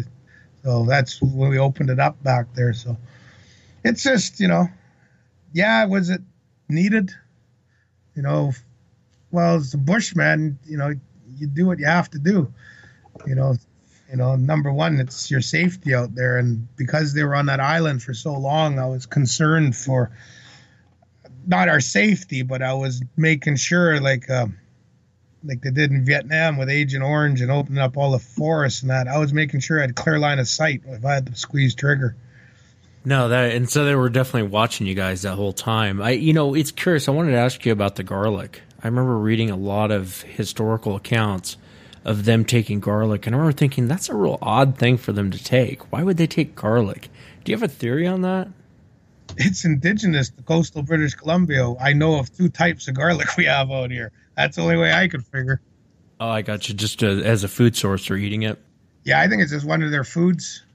[0.63, 2.73] So that's when we opened it up back there.
[2.73, 2.97] So
[3.83, 4.67] it's just you know,
[5.53, 6.21] yeah, was it
[6.69, 7.11] needed?
[8.15, 8.53] You know,
[9.31, 10.93] well, as a bushman, you know,
[11.37, 12.51] you do what you have to do.
[13.25, 13.55] You know,
[14.09, 17.59] you know, number one, it's your safety out there, and because they were on that
[17.59, 20.11] island for so long, I was concerned for
[21.45, 24.47] not our safety, but I was making sure, like, uh,
[25.43, 28.91] like they did in Vietnam with Agent Orange and opening up all the forests and
[28.91, 29.07] that.
[29.07, 31.73] I was making sure I had clear line of sight if I had to squeeze
[31.73, 32.15] trigger.
[33.07, 36.01] No, that and so they were definitely watching you guys that whole time.
[36.01, 37.07] I, you know, it's curious.
[37.07, 38.63] I wanted to ask you about the garlic.
[38.83, 41.55] I remember reading a lot of historical accounts
[42.03, 45.31] of them taking garlic, and I remember thinking that's a real odd thing for them
[45.31, 45.89] to take.
[45.89, 47.07] Why would they take garlic?
[47.45, 48.49] Do you have a theory on that?
[49.37, 51.75] It's indigenous to coastal British Columbia.
[51.79, 54.11] I know of two types of garlic we have out here.
[54.35, 55.61] That's the only way I could figure.
[56.19, 56.75] Oh, I got you.
[56.75, 58.61] Just uh, as a food source for eating it.
[59.05, 60.65] Yeah, I think it's just one of their foods.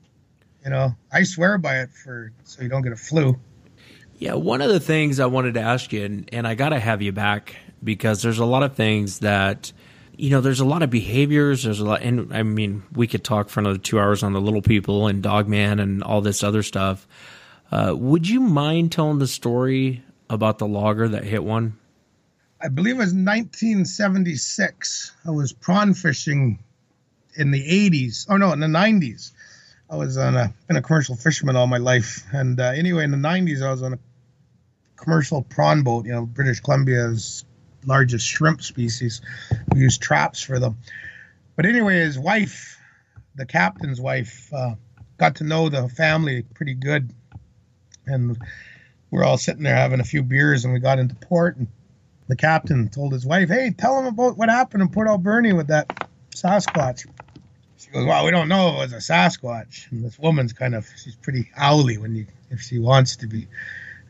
[0.64, 3.38] You know, I swear by it for so you don't get a flu.
[4.18, 6.78] Yeah, one of the things I wanted to ask you, and, and I got to
[6.78, 9.72] have you back because there's a lot of things that,
[10.16, 11.64] you know, there's a lot of behaviors.
[11.64, 14.40] There's a lot, and I mean, we could talk for another two hours on the
[14.40, 17.08] little people and Dogman and all this other stuff.
[17.72, 21.76] Uh, would you mind telling the story about the logger that hit one?
[22.60, 25.12] I believe it was 1976.
[25.26, 26.60] I was prawn fishing
[27.34, 28.26] in the 80s.
[28.28, 29.32] Oh no, in the 90s.
[29.92, 33.10] I was on a been a commercial fisherman all my life, and uh, anyway, in
[33.10, 33.98] the '90s, I was on a
[34.96, 36.06] commercial prawn boat.
[36.06, 37.44] You know, British Columbia's
[37.84, 39.20] largest shrimp species.
[39.70, 40.78] We use traps for them.
[41.56, 42.78] But anyway, his wife,
[43.34, 44.76] the captain's wife, uh,
[45.18, 47.12] got to know the family pretty good,
[48.06, 48.38] and
[49.10, 51.66] we're all sitting there having a few beers, and we got into port, and
[52.28, 55.66] the captain told his wife, "Hey, tell him about what happened in Port Alberni with
[55.66, 57.04] that Sasquatch."
[57.92, 59.90] Goes, well, we don't know if it was a Sasquatch.
[59.90, 63.48] And this woman's kind of, she's pretty owly when you, if she wants to be.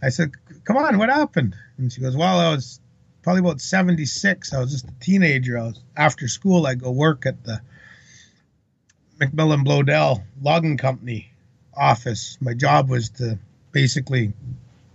[0.01, 0.33] I said,
[0.65, 1.57] come on, what happened?
[1.79, 2.81] And she goes, well, I was
[3.23, 4.53] probably about 76.
[4.53, 5.59] I was just a teenager.
[5.59, 6.67] I was after school.
[6.67, 7.61] I go work at the
[9.21, 11.33] MacMillan Bloedel logging company
[11.77, 12.39] office.
[12.41, 13.39] My job was to
[13.73, 14.33] basically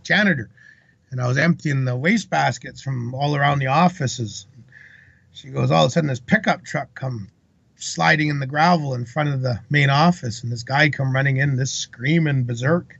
[0.03, 0.49] janitor,
[1.11, 4.45] and I was emptying the waste baskets from all around the offices.
[5.33, 7.29] She goes, all of a sudden, this pickup truck come
[7.77, 11.37] sliding in the gravel in front of the main office, and this guy come running
[11.37, 12.99] in, this screaming berserk,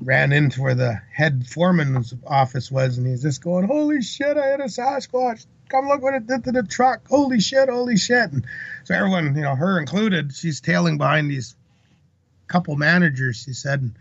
[0.00, 4.36] ran into where the head foreman's office was, and he's just going, "Holy shit!
[4.36, 5.46] I hit a Sasquatch!
[5.68, 7.06] Come look what it did to the truck!
[7.08, 7.68] Holy shit!
[7.68, 8.44] Holy shit!" And
[8.84, 11.56] so everyone, you know, her included, she's tailing behind these
[12.48, 13.42] couple managers.
[13.42, 13.80] She said.
[13.80, 13.94] And,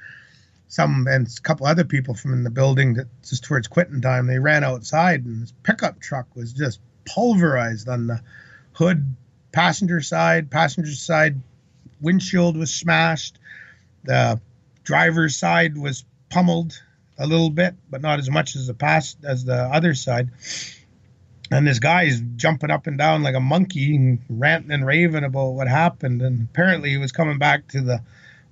[0.72, 4.26] some and a couple other people from in the building that just towards quitting time
[4.26, 8.22] they ran outside and this pickup truck was just pulverized on the
[8.72, 9.06] hood
[9.52, 11.40] passenger side, passenger side
[12.02, 13.38] windshield was smashed.
[14.04, 14.40] The
[14.84, 16.82] driver's side was pummeled
[17.18, 20.30] a little bit, but not as much as the past as the other side.
[21.52, 25.26] And this guy is jumping up and down like a monkey and ranting and raving
[25.26, 26.22] about what happened.
[26.22, 28.02] And apparently he was coming back to the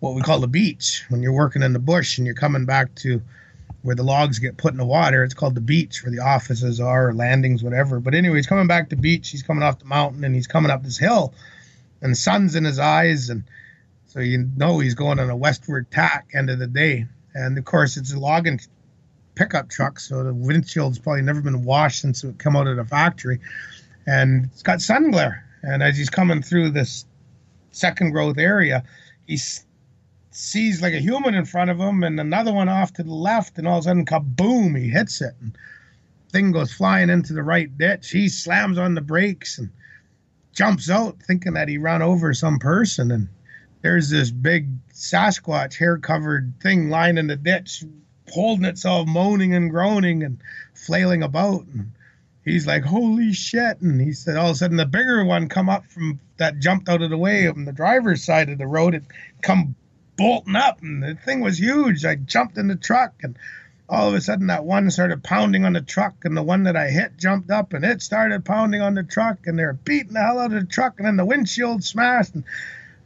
[0.01, 2.93] what we call the beach when you're working in the bush and you're coming back
[2.95, 3.21] to
[3.81, 5.23] where the logs get put in the water.
[5.23, 7.99] It's called the beach where the offices are, or landings, whatever.
[7.99, 9.29] But anyway, he's coming back to beach.
[9.29, 11.33] He's coming off the mountain and he's coming up this hill,
[12.01, 13.43] and the sun's in his eyes, and
[14.07, 16.29] so you know he's going on a westward tack.
[16.33, 18.59] End of the day, and of course it's a logging
[19.35, 22.83] pickup truck, so the windshield's probably never been washed since it come out of the
[22.83, 23.39] factory,
[24.05, 25.45] and it's got sun glare.
[25.63, 27.05] And as he's coming through this
[27.71, 28.83] second growth area,
[29.27, 29.65] he s-
[30.39, 33.57] sees like a human in front of him and another one off to the left,
[33.57, 34.79] and all of a sudden, kaboom!
[34.79, 35.57] He hits it, and
[36.31, 38.09] thing goes flying into the right ditch.
[38.09, 39.69] He slams on the brakes and
[40.53, 43.27] jumps out, thinking that he ran over some person, and
[43.81, 47.83] there's this big Sasquatch hair covered thing lying in the ditch,
[48.29, 50.39] holding itself, moaning and groaning and
[50.73, 51.65] flailing about.
[51.65, 51.91] And
[52.45, 53.81] he's like, Holy shit.
[53.81, 56.87] And he said, All of a sudden, the bigger one come up from that jumped
[56.87, 58.93] out of the way on the driver's side of the road.
[58.95, 59.05] and
[59.41, 59.75] come
[60.19, 62.03] bolting up, and the thing was huge.
[62.03, 63.39] I jumped in the truck, and
[63.87, 66.75] all of a sudden, that one started pounding on the truck, and the one that
[66.75, 70.21] I hit jumped up, and it started pounding on the truck, and they're beating the
[70.21, 72.35] hell out of the truck, and then the windshield smashed.
[72.35, 72.43] And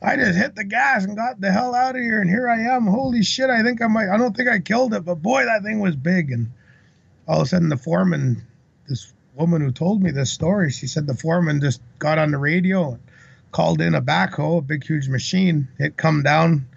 [0.02, 2.76] I just hit the gas and got the hell out of here, and here I
[2.76, 2.88] am.
[2.88, 3.49] Holy shit!
[3.49, 4.10] I think I might.
[4.10, 6.32] I don't think I killed it, but boy, that thing was big.
[6.32, 6.52] And
[7.28, 8.45] all of a sudden, the foreman,
[8.89, 12.39] this woman who told me this story, she said the foreman just got on the
[12.39, 12.99] radio and
[13.52, 15.67] called in a backhoe, a big, huge machine.
[15.80, 16.67] It come down,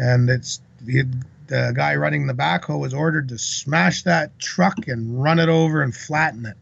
[0.00, 1.06] and it's the,
[1.48, 5.94] guy running the backhoe was ordered to smash that truck and run it over and
[5.94, 6.56] flatten it.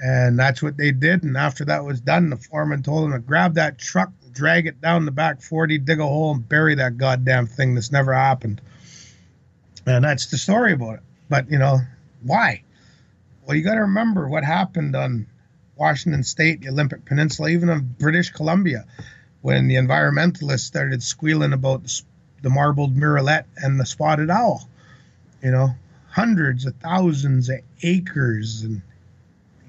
[0.00, 1.24] And that's what they did.
[1.24, 4.80] And after that was done, the foreman told him to grab that truck, drag it
[4.80, 8.60] down the back 40, dig a hole, and bury that goddamn thing that's never happened.
[9.84, 11.02] And that's the story about it.
[11.28, 11.80] But, you know,
[12.22, 12.62] why?
[13.44, 15.26] Well, you got to remember what happened on
[15.76, 18.86] Washington State, the Olympic Peninsula, even on British Columbia,
[19.42, 21.90] when the environmentalists started squealing about
[22.44, 24.68] the, marbled murrelet and the spotted owl.
[25.42, 25.70] You know,
[26.10, 28.80] hundreds of thousands of acres and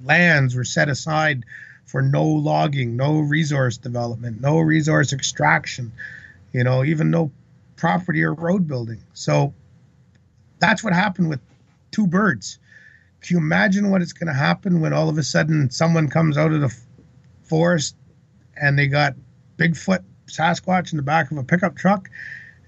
[0.03, 1.43] lands were set aside
[1.85, 5.91] for no logging, no resource development, no resource extraction,
[6.53, 7.31] you know, even no
[7.75, 9.01] property or road building.
[9.13, 9.53] So
[10.59, 11.39] that's what happened with
[11.91, 12.59] two birds.
[13.21, 16.37] Can you imagine what it's going to happen when all of a sudden someone comes
[16.37, 16.75] out of the
[17.43, 17.95] forest
[18.55, 19.15] and they got
[19.57, 22.09] Bigfoot, Sasquatch in the back of a pickup truck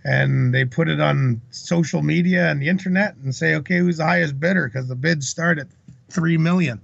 [0.08, 4.06] and they put it on social media and the internet and say, okay, who's the
[4.06, 4.70] highest bidder?
[4.70, 5.68] Because the bids start at
[6.10, 6.80] three million,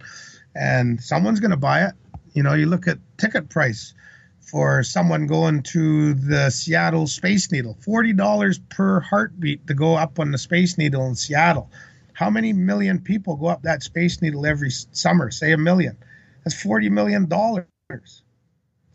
[0.54, 1.94] and someone's going to buy it.
[2.34, 3.94] You know, you look at ticket price
[4.42, 10.20] for someone going to the Seattle Space Needle, forty dollars per heartbeat to go up
[10.20, 11.72] on the Space Needle in Seattle.
[12.12, 15.32] How many million people go up that Space Needle every summer?
[15.32, 15.96] Say a million.
[16.44, 17.68] That's forty million dollars.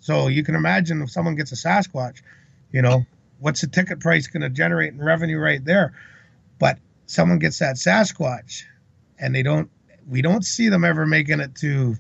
[0.01, 2.21] So you can imagine if someone gets a Sasquatch,
[2.73, 3.07] you know,
[3.39, 5.95] what's the ticket price going to generate in revenue right there?
[6.59, 8.65] But someone gets that Sasquatch,
[9.19, 9.71] and they don't.
[10.09, 11.97] We don't see them ever making it to,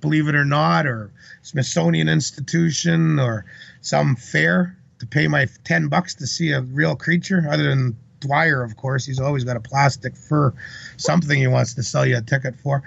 [0.00, 1.12] believe it or not, or
[1.42, 3.46] Smithsonian Institution or
[3.80, 8.62] some fair to pay my ten bucks to see a real creature, other than Dyer,
[8.62, 9.06] of course.
[9.06, 10.52] He's always got a plastic fur,
[10.98, 12.82] something he wants to sell you a ticket for.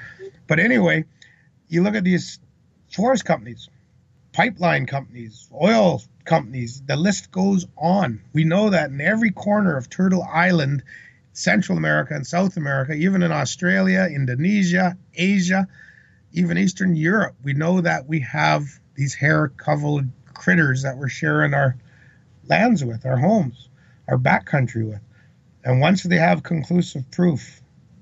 [0.47, 1.05] But anyway,
[1.69, 2.39] you look at these
[2.91, 3.67] forest companies,
[4.33, 8.21] pipeline companies, oil companies, the list goes on.
[8.33, 10.83] We know that in every corner of Turtle Island,
[11.33, 15.67] Central America and South America, even in Australia, Indonesia, Asia,
[16.33, 18.65] even Eastern Europe, we know that we have
[18.95, 21.75] these hair covered critters that we're sharing our
[22.47, 23.69] lands with, our homes,
[24.07, 25.01] our backcountry with.
[25.63, 27.61] And once they have conclusive proof,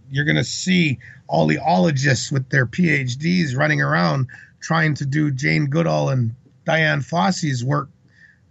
[0.10, 4.28] you're going to see all the ologists with their PhDs running around
[4.62, 7.89] trying to do Jane Goodall and Dian Fossey's work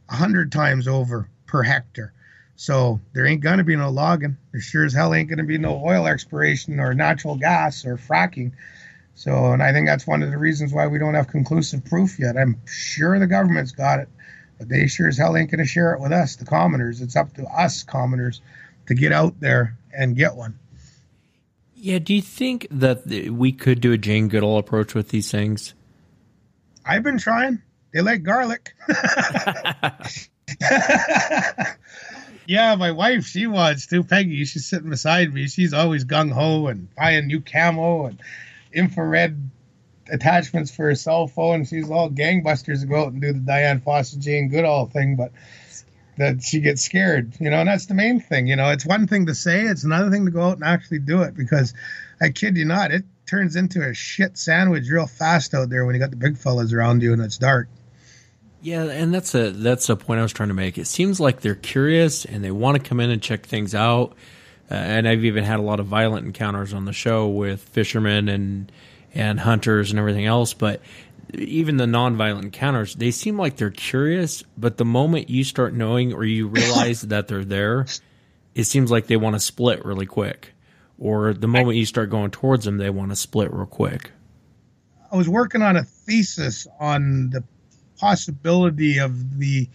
[0.09, 2.13] a hundred times over per hectare.
[2.57, 4.37] So there ain't gonna be no logging.
[4.53, 8.53] There sure as hell ain't gonna be no oil exploration or natural gas or fracking.
[9.15, 12.19] So, and I think that's one of the reasons why we don't have conclusive proof
[12.19, 12.37] yet.
[12.37, 14.09] I'm sure the government's got it,
[14.59, 17.01] but they sure as hell ain't gonna share it with us, the commoners.
[17.01, 18.43] It's up to us commoners
[18.87, 20.59] to get out there and get one.
[21.75, 25.73] Yeah, do you think that we could do a Jane Goodall approach with these things?
[26.85, 27.63] I've been trying.
[27.93, 28.75] They like garlic.
[32.47, 34.05] yeah, my wife, she wants to.
[34.05, 35.49] Peggy, she's sitting beside me.
[35.49, 38.21] She's always gung ho and buying new camo and
[38.73, 39.51] infrared
[40.11, 41.65] attachments for her cell phone.
[41.65, 45.33] She's all gangbusters to go out and do the Diane Foster Jane Goodall thing, but
[46.19, 48.47] that she gets scared, you know, and that's the main thing.
[48.47, 50.99] You know, it's one thing to say, it's another thing to go out and actually
[50.99, 51.73] do it because
[52.21, 55.95] I kid you not, it turns into a shit sandwich real fast out there when
[55.95, 57.69] you got the big fellas around you and it's dark.
[58.61, 60.77] Yeah, and that's a that's a point I was trying to make.
[60.77, 64.15] It seems like they're curious and they want to come in and check things out.
[64.71, 68.29] Uh, and I've even had a lot of violent encounters on the show with fishermen
[68.29, 68.71] and
[69.15, 70.53] and hunters and everything else.
[70.53, 70.83] But
[71.33, 74.45] even the non-violent encounters, they seem like they're curious.
[74.59, 77.87] But the moment you start knowing or you realize that they're there,
[78.55, 80.53] it seems like they want to split really quick.
[81.01, 84.13] Or the moment you start going towards them, they want to split real quick.
[85.11, 87.43] I was working on a thesis on the
[87.99, 89.69] possibility of the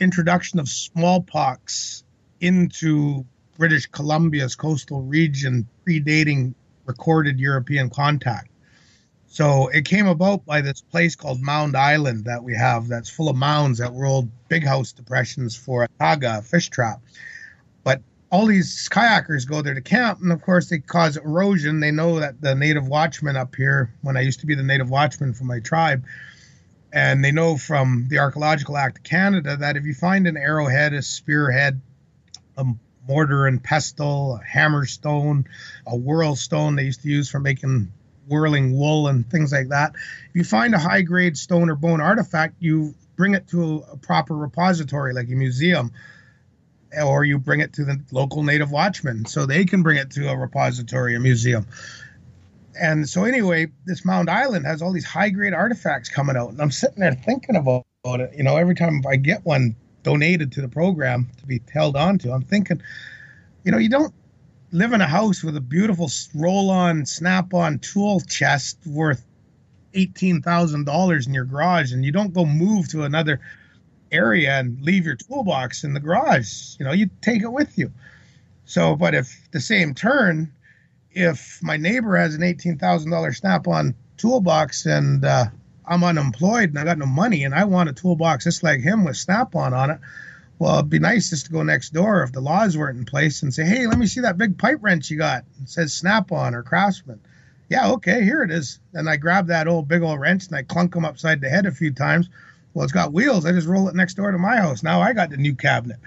[0.00, 2.02] introduction of smallpox
[2.40, 3.24] into
[3.56, 6.52] British Columbia's coastal region predating
[6.84, 8.50] recorded European contact.
[9.28, 13.28] So it came about by this place called Mound Island that we have that's full
[13.28, 17.00] of mounds that were old big house depressions for a taga, a fish trap.
[18.30, 21.80] All these kayakers go there to camp, and of course they cause erosion.
[21.80, 24.90] They know that the native watchmen up here, when I used to be the native
[24.90, 26.04] watchman for my tribe,
[26.92, 30.92] and they know from the Archaeological Act of Canada that if you find an arrowhead,
[30.92, 31.80] a spearhead,
[32.56, 32.64] a
[33.06, 35.46] mortar and pestle, a hammer stone,
[35.86, 37.90] a whirl stone they used to use for making
[38.26, 39.94] whirling wool and things like that.
[39.94, 43.96] If you find a high grade stone or bone artifact, you bring it to a
[43.96, 45.92] proper repository like a museum
[47.02, 50.28] or you bring it to the local native watchman so they can bring it to
[50.28, 51.66] a repository, a museum.
[52.80, 56.50] And so, anyway, this Mound Island has all these high grade artifacts coming out.
[56.50, 58.32] And I'm sitting there thinking about it.
[58.36, 59.74] You know, every time I get one
[60.04, 62.80] donated to the program to be held onto, I'm thinking,
[63.64, 64.14] you know, you don't
[64.70, 69.24] live in a house with a beautiful roll on, snap on tool chest worth
[69.94, 73.40] $18,000 in your garage and you don't go move to another
[74.12, 76.76] area and leave your toolbox in the garage.
[76.78, 77.92] You know, you take it with you.
[78.64, 80.52] So, but if the same turn,
[81.12, 85.46] if my neighbor has an $18,000 snap on toolbox and uh,
[85.86, 89.04] I'm unemployed and I got no money and I want a toolbox just like him
[89.04, 89.98] with snap on on it,
[90.58, 93.42] well, it'd be nice just to go next door if the laws weren't in place
[93.42, 95.44] and say, hey, let me see that big pipe wrench you got.
[95.62, 97.20] It says snap on or craftsman.
[97.68, 98.80] Yeah, okay, here it is.
[98.94, 101.66] And I grab that old big old wrench and I clunk him upside the head
[101.66, 102.28] a few times.
[102.78, 103.44] Well, it's got wheels.
[103.44, 104.84] I just roll it next door to my house.
[104.84, 105.98] Now I got the new cabinet.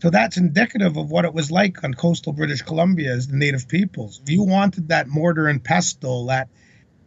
[0.00, 3.66] So that's indicative of what it was like on coastal British Columbia as the native
[3.66, 4.20] peoples.
[4.22, 6.50] If you wanted that mortar and pestle, that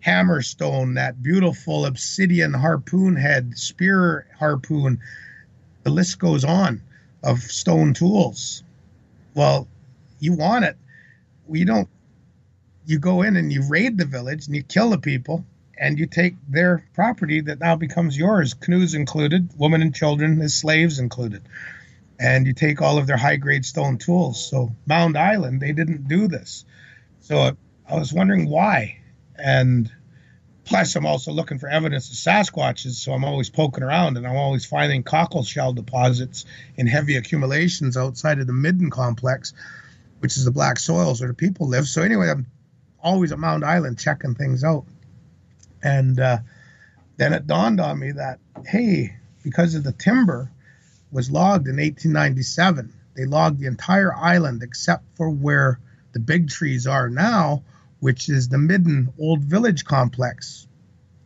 [0.05, 4.99] hammerstone, that beautiful obsidian harpoon head, spear harpoon,
[5.83, 6.81] the list goes on
[7.23, 8.61] of stone tools.
[9.33, 9.69] Well,
[10.19, 10.75] you want it.
[11.45, 11.87] We don't.
[12.85, 15.45] You go in and you raid the village and you kill the people
[15.79, 20.55] and you take their property that now becomes yours, canoes included, women and children as
[20.55, 21.43] slaves included.
[22.19, 24.49] And you take all of their high grade stone tools.
[24.49, 26.65] So, Mound Island, they didn't do this.
[27.21, 27.55] So,
[27.87, 28.99] I was wondering why.
[29.37, 29.91] And
[30.67, 34.35] Plus, I'm also looking for evidence of Sasquatches, so I'm always poking around and I'm
[34.35, 36.43] always finding cockle shell deposits
[36.75, 39.53] in heavy accumulations outside of the Midden complex,
[40.19, 41.87] which is the black soils where the people live.
[41.87, 42.47] So, anyway, I'm
[43.01, 44.83] always at Mound Island checking things out.
[45.87, 46.39] And uh,
[47.17, 50.51] then it dawned on me that, hey, because of the timber
[51.11, 55.79] was logged in 1897, they logged the entire island except for where
[56.11, 57.63] the big trees are now
[57.99, 60.67] which is the Midden Old Village Complex.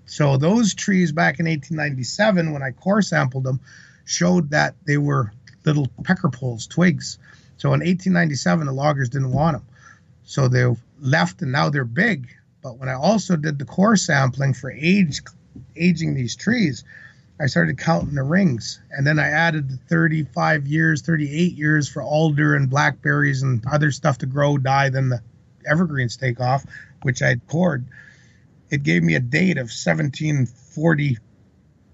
[0.05, 3.59] So those trees back in 1897, when I core sampled them,
[4.05, 5.31] showed that they were
[5.65, 7.17] little pecker poles, twigs.
[7.57, 9.65] So in 1897, the loggers didn't want them.
[10.23, 10.65] So they
[10.99, 12.29] left and now they're big.
[12.61, 15.21] But when I also did the core sampling for age,
[15.75, 16.83] aging these trees,
[17.39, 18.79] I started counting the rings.
[18.91, 23.91] And then I added the 35 years, 38 years for alder and blackberries and other
[23.91, 25.21] stuff to grow, die, then the
[25.65, 26.65] evergreens take off,
[27.01, 27.85] which I'd poured,
[28.69, 31.17] it gave me a date of 1740,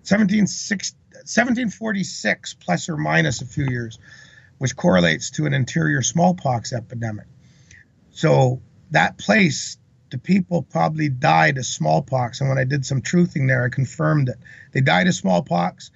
[0.02, 3.98] 1746 plus or minus a few years,
[4.60, 7.26] which correlates to an interior smallpox epidemic.
[8.12, 8.62] So
[8.92, 9.78] that place,
[10.10, 12.40] the people probably died of smallpox.
[12.40, 14.38] And when I did some truthing there, I confirmed it.
[14.72, 15.92] They died of smallpox.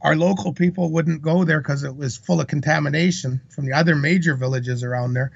[0.00, 3.94] Our local people wouldn't go there because it was full of contamination from the other
[3.94, 5.30] major villages around there.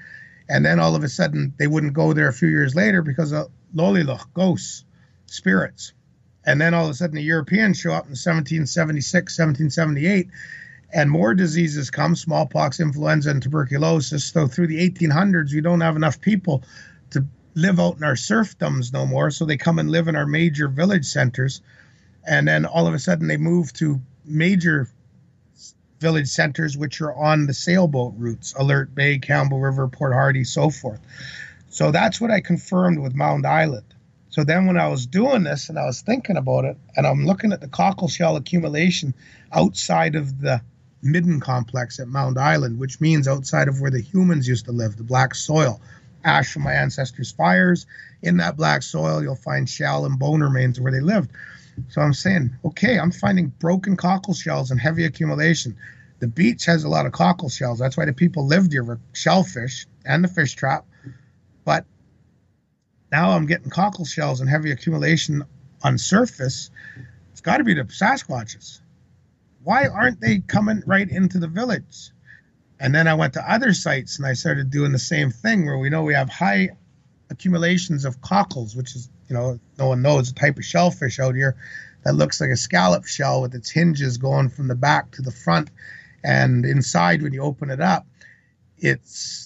[0.49, 3.31] And then all of a sudden, they wouldn't go there a few years later because
[3.31, 4.83] of Loliloch, ghosts,
[5.25, 5.93] spirits.
[6.45, 10.29] And then all of a sudden, the Europeans show up in 1776, 1778,
[10.93, 14.25] and more diseases come smallpox, influenza, and tuberculosis.
[14.25, 16.63] So through the 1800s, we don't have enough people
[17.57, 19.31] live out in our serfdoms no more.
[19.31, 21.61] So they come and live in our major village centers.
[22.25, 24.87] And then all of a sudden, they move to major
[25.99, 30.69] village centers which are on the sailboat routes alert bay campbell river port hardy so
[30.69, 30.99] forth
[31.69, 33.95] so that's what i confirmed with mound island
[34.29, 37.25] so then when i was doing this and i was thinking about it and i'm
[37.25, 39.11] looking at the cockle shell accumulation
[39.51, 40.61] outside of the
[41.01, 44.97] midden complex at mound island which means outside of where the humans used to live
[44.97, 45.81] the black soil
[46.23, 47.85] ash from my ancestors fires
[48.21, 51.31] in that black soil you'll find shell and bone remains where they lived
[51.89, 55.77] so I'm saying, okay, I'm finding broken cockle shells and heavy accumulation.
[56.19, 57.79] The beach has a lot of cockle shells.
[57.79, 60.85] That's why the people lived here were shellfish and the fish trap.
[61.63, 61.85] But
[63.11, 65.43] now I'm getting cockle shells and heavy accumulation
[65.83, 66.71] on surface.
[67.31, 68.79] It's got to be the Sasquatches.
[69.63, 72.11] Why aren't they coming right into the village?
[72.79, 75.77] And then I went to other sites and I started doing the same thing where
[75.77, 76.69] we know we have high
[77.29, 81.35] accumulations of cockles, which is, you know, no one knows a type of shellfish out
[81.35, 81.55] here
[82.03, 85.31] that looks like a scallop shell with its hinges going from the back to the
[85.31, 85.69] front.
[86.23, 88.05] And inside, when you open it up,
[88.77, 89.01] it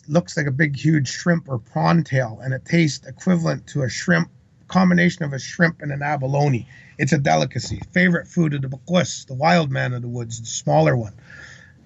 [0.08, 3.90] looks like a big, huge shrimp or prawn tail, and it tastes equivalent to a
[3.90, 4.30] shrimp
[4.68, 6.68] combination of a shrimp and an abalone.
[6.98, 7.82] It's a delicacy.
[7.92, 11.14] Favorite food of the Bakwis, the wild man of the woods, the smaller one.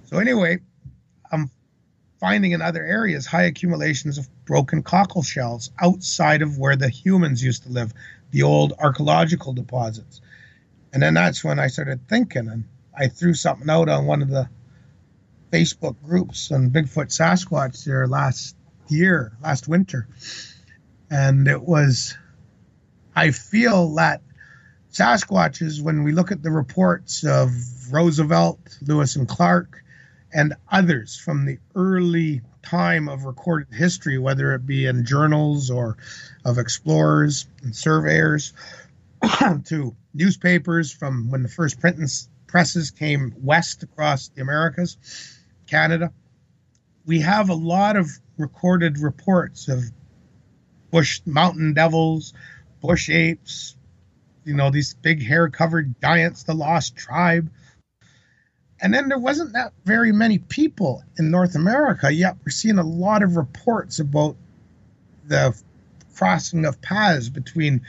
[0.06, 0.60] So anyway,
[1.32, 1.50] I'm
[2.20, 7.44] finding in other areas high accumulations of broken cockle shells outside of where the humans
[7.44, 7.94] used to live,
[8.32, 10.22] the old archaeological deposits.
[10.94, 12.64] And then that's when I started thinking, and
[12.98, 14.50] I threw something out on one of the
[15.52, 18.56] Facebook groups on Bigfoot Sasquatch there last
[18.88, 20.08] year, last winter.
[21.10, 22.18] And it was,
[23.16, 24.22] I feel that
[24.92, 27.52] Sasquatches, when we look at the reports of
[27.92, 29.84] Roosevelt, Lewis and Clark,
[30.36, 35.96] and others from the early time of recorded history, whether it be in journals or
[36.44, 38.52] of explorers and surveyors,
[39.64, 42.10] to newspapers from when the first printing
[42.48, 44.98] presses came west across the Americas,
[45.68, 46.12] Canada.
[47.06, 49.84] We have a lot of recorded reports of
[50.92, 52.34] bush mountain devils,
[52.82, 53.78] bush apes,
[54.44, 57.50] you know, these big hair covered giants, the lost tribe.
[58.82, 62.84] And then there wasn't that very many people in North America, yet we're seeing a
[62.84, 64.36] lot of reports about
[65.28, 65.60] the
[66.16, 67.82] crossing of paths between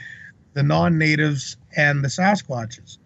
[0.53, 2.97] the non natives and the Sasquatches.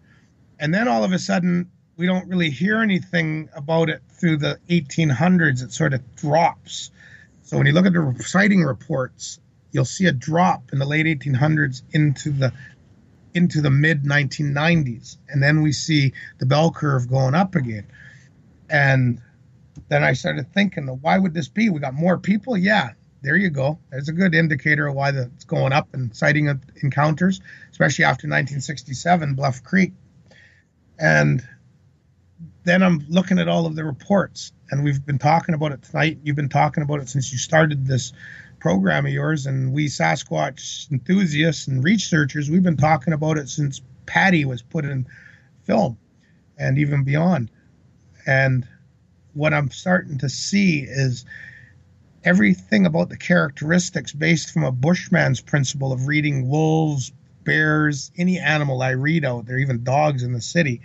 [0.60, 4.60] And then all of a sudden, we don't really hear anything about it through the
[4.70, 5.64] 1800s.
[5.64, 6.92] It sort of drops.
[7.44, 9.40] So when you look at the sighting reports,
[9.72, 12.54] you'll see a drop in the late 1800s into the
[13.34, 17.88] into the mid 1990s, and then we see the bell curve going up again.
[18.70, 19.22] And
[19.90, 21.70] then I started thinking, why would this be?
[21.70, 22.58] We got more people.
[22.58, 23.80] Yeah, there you go.
[23.90, 26.48] There's a good indicator of why it's going up in sighting
[26.82, 29.94] encounters, especially after 1967, Bluff Creek.
[31.00, 31.46] And
[32.64, 36.20] then I'm looking at all of the reports, and we've been talking about it tonight.
[36.24, 38.14] You've been talking about it since you started this
[38.62, 43.82] program of yours, and we Sasquatch enthusiasts and researchers, we've been talking about it since
[44.06, 45.08] Patty was put in
[45.64, 45.98] film
[46.58, 47.50] and even beyond.
[48.26, 48.66] And
[49.34, 51.26] what I'm starting to see is
[52.24, 57.12] everything about the characteristics based from a bushman's principle of reading wolves,
[57.44, 60.82] bears, any animal I read out there, even dogs in the city.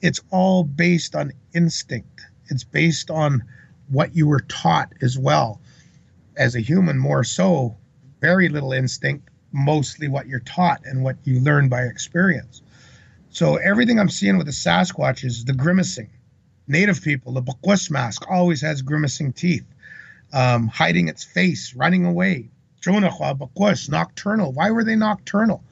[0.00, 2.20] It's all based on instinct.
[2.46, 3.42] It's based on
[3.88, 5.60] what you were taught as well
[6.36, 7.76] as a human more so
[8.20, 12.62] very little instinct mostly what you're taught and what you learn by experience.
[13.30, 16.10] So everything i'm seeing with the sasquatch is the grimacing.
[16.66, 19.66] Native people the Bakwis mask always has grimacing teeth
[20.32, 22.50] um, hiding its face running away.
[22.82, 24.52] Bakwis, nocturnal.
[24.52, 25.62] Why were they nocturnal?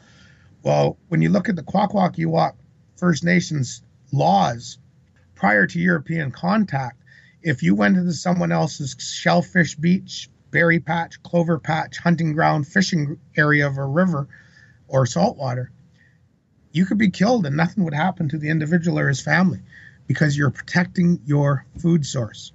[0.62, 2.54] Well when you look at the Kwakwaka'wakw
[2.96, 3.82] first nations
[4.12, 4.78] laws
[5.34, 7.02] prior to european contact
[7.42, 13.18] if you went into someone else's shellfish beach berry patch, clover patch, hunting ground, fishing
[13.36, 14.28] area of a river
[14.86, 15.72] or saltwater,
[16.70, 19.60] you could be killed and nothing would happen to the individual or his family
[20.06, 22.52] because you're protecting your food source.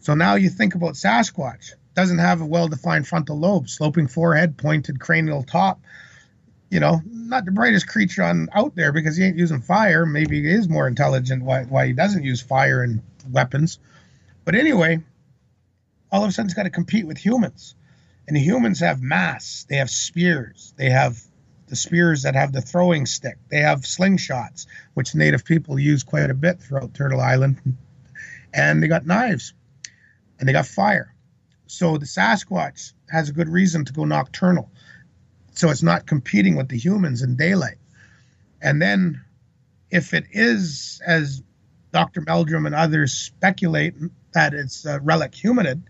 [0.00, 1.72] So now you think about Sasquatch.
[1.94, 5.80] Doesn't have a well-defined frontal lobe, sloping forehead, pointed cranial top.
[6.70, 10.06] You know, not the brightest creature on out there because he ain't using fire.
[10.06, 13.78] Maybe he is more intelligent why, why he doesn't use fire and weapons.
[14.44, 15.00] But anyway,
[16.12, 17.74] all of a sudden it's got to compete with humans.
[18.28, 21.18] And humans have mass, they have spears, they have
[21.66, 26.30] the spears that have the throwing stick, they have slingshots, which native people use quite
[26.30, 27.76] a bit throughout Turtle Island.
[28.54, 29.54] And they got knives
[30.38, 31.14] and they got fire.
[31.66, 34.70] So the Sasquatch has a good reason to go nocturnal.
[35.54, 37.78] So it's not competing with the humans in daylight.
[38.60, 39.24] And then
[39.90, 41.42] if it is, as
[41.92, 42.20] Dr.
[42.20, 43.94] Meldrum and others speculate,
[44.32, 45.82] that it's a relic hominid,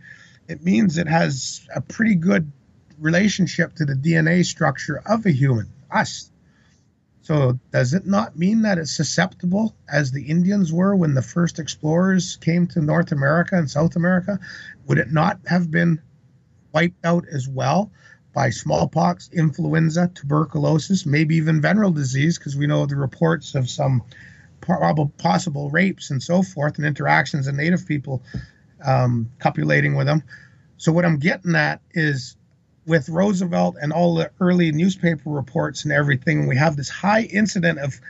[0.49, 2.51] it means it has a pretty good
[2.99, 6.31] relationship to the DNA structure of a human, us.
[7.23, 11.61] So, does it not mean that it's susceptible, as the Indians were when the first
[11.61, 14.41] explorers came to North America and South America?
[14.87, 16.01] Would it not have been
[16.73, 17.93] wiped out as well
[18.35, 22.39] by smallpox, influenza, tuberculosis, maybe even venereal disease?
[22.39, 24.03] Because we know the reports of some
[24.63, 28.23] probable possible rapes and so forth, and interactions of native people
[28.83, 30.23] um, copulating with them.
[30.79, 32.37] So what I'm getting at is
[32.87, 37.79] with Roosevelt and all the early newspaper reports and everything, we have this high incident
[37.79, 38.01] of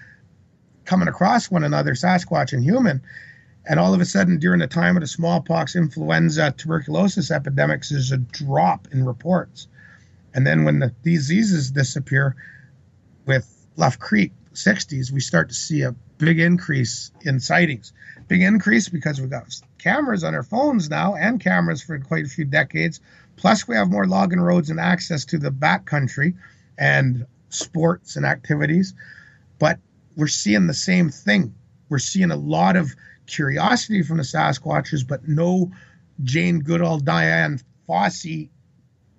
[0.84, 3.02] coming across one another, Sasquatch and human.
[3.66, 8.10] And all of a sudden, during the time of the smallpox, influenza, tuberculosis epidemics, there's
[8.10, 9.68] a drop in reports.
[10.34, 12.34] And then when the diseases disappear
[13.26, 17.92] with Bluff Creek, 60s, we start to see a big increase in sightings.
[18.28, 22.28] Big increase because we've got cameras on our phones now and cameras for quite a
[22.28, 23.00] few decades.
[23.34, 26.34] Plus, we have more logging roads and access to the backcountry
[26.78, 28.94] and sports and activities.
[29.58, 29.80] But
[30.16, 31.52] we're seeing the same thing.
[31.88, 32.94] We're seeing a lot of
[33.26, 35.72] curiosity from the Sasquatches, but no
[36.22, 37.58] Jane Goodall, Dian
[37.88, 38.48] Fossey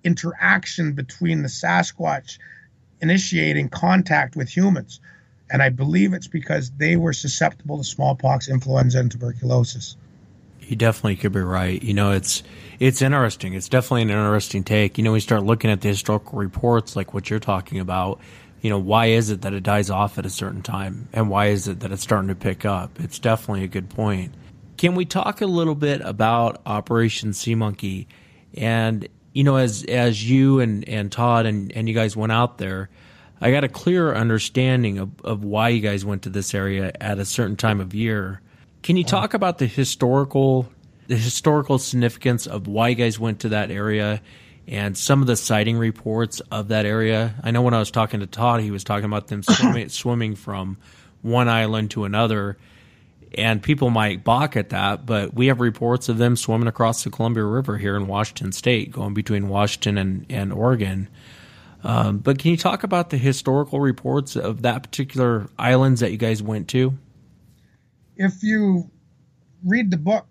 [0.04, 2.38] interaction between the Sasquatch
[3.02, 5.00] initiating contact with humans.
[5.50, 9.96] And I believe it's because they were susceptible to smallpox, influenza, and tuberculosis.
[10.60, 11.82] You definitely could be right.
[11.82, 12.42] You know, it's
[12.78, 13.54] it's interesting.
[13.54, 14.96] It's definitely an interesting take.
[14.96, 18.20] You know, we start looking at the historical reports, like what you're talking about.
[18.62, 21.48] You know, why is it that it dies off at a certain time, and why
[21.48, 22.98] is it that it's starting to pick up?
[22.98, 24.32] It's definitely a good point.
[24.78, 28.08] Can we talk a little bit about Operation Sea Monkey?
[28.54, 32.56] And you know, as as you and and Todd and and you guys went out
[32.56, 32.88] there,
[33.40, 37.18] I got a clearer understanding of, of why you guys went to this area at
[37.18, 38.40] a certain time of year.
[38.82, 40.68] Can you talk about the historical
[41.06, 44.22] the historical significance of why you guys went to that area
[44.66, 47.34] and some of the sighting reports of that area?
[47.42, 50.34] I know when I was talking to Todd, he was talking about them swimming, swimming
[50.34, 50.78] from
[51.22, 52.56] one island to another.
[53.36, 57.10] And people might balk at that, but we have reports of them swimming across the
[57.10, 61.08] Columbia River here in Washington State, going between Washington and, and Oregon.
[61.84, 66.16] Um, but can you talk about the historical reports of that particular islands that you
[66.16, 66.94] guys went to?
[68.16, 68.90] If you
[69.62, 70.26] read the book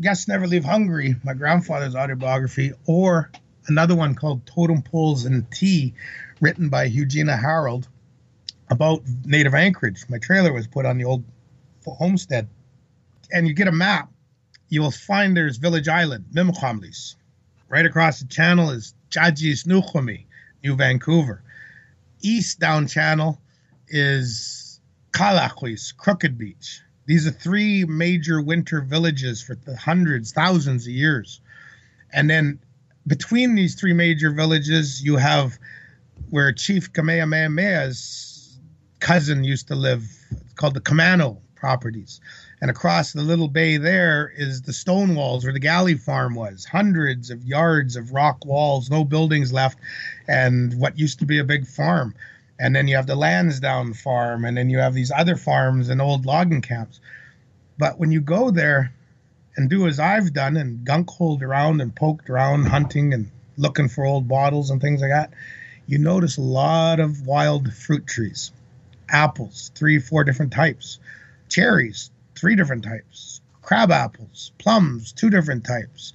[0.00, 3.30] Guests Never Leave Hungry, my grandfather's autobiography, or
[3.66, 5.92] another one called Totem Poles and Tea,
[6.40, 7.86] written by Hughina Harold
[8.70, 10.04] about native anchorage.
[10.08, 11.24] My trailer was put on the old
[11.86, 12.48] homestead.
[13.30, 14.10] And you get a map,
[14.68, 17.16] you will find there's Village Island, Mimquamlis.
[17.68, 20.24] Right across the channel is Chajis Nukhumi,
[20.62, 21.42] New Vancouver.
[22.20, 23.40] East down channel
[23.88, 24.80] is
[25.12, 26.80] Kalaquis, Crooked Beach.
[27.06, 31.40] These are three major winter villages for hundreds, thousands of years.
[32.12, 32.58] And then
[33.06, 35.58] between these three major villages, you have
[36.30, 38.58] where Chief Kamehameha's
[39.00, 42.20] cousin used to live, it's called the Kamano properties.
[42.60, 46.64] And across the little bay there is the stone walls where the galley farm was.
[46.64, 49.78] Hundreds of yards of rock walls, no buildings left,
[50.26, 52.14] and what used to be a big farm
[52.58, 56.00] and then you have the Lansdowne farm, and then you have these other farms and
[56.00, 57.00] old logging camps.
[57.78, 58.92] But when you go there
[59.56, 63.88] and do as I've done and gunk holed around and poked around hunting and looking
[63.88, 65.32] for old bottles and things like that,
[65.86, 68.50] you notice a lot of wild fruit trees,
[69.08, 70.98] apples, three, four different types,
[71.48, 76.12] cherries, three different types, crab apples, plums, two different types,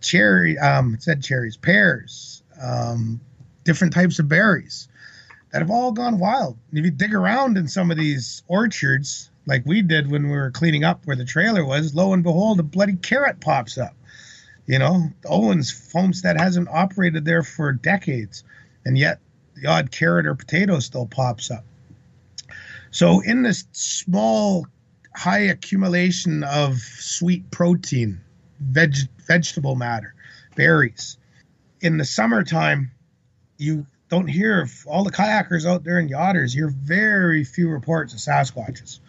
[0.00, 3.20] cherry, um, said cherries, pears, um,
[3.64, 4.88] different types of berries
[5.50, 6.56] that have all gone wild.
[6.72, 10.50] If you dig around in some of these orchards, like we did when we were
[10.50, 13.94] cleaning up where the trailer was, lo and behold, a bloody carrot pops up.
[14.66, 18.44] You know, Owens homestead hasn't operated there for decades,
[18.84, 19.20] and yet
[19.54, 21.64] the odd carrot or potato still pops up.
[22.90, 24.66] So, in this small,
[25.14, 28.20] high accumulation of sweet protein,
[28.60, 30.14] veg- vegetable matter,
[30.56, 31.16] berries,
[31.80, 32.90] in the summertime,
[33.58, 37.68] you don't hear of all the kayakers out there and yachters, you hear very few
[37.68, 39.00] reports of Sasquatches.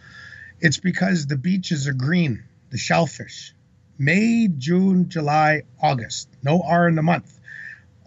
[0.60, 3.52] It's because the beaches are green, the shellfish.
[3.98, 6.28] May, June, July, August.
[6.42, 7.38] No R in the month.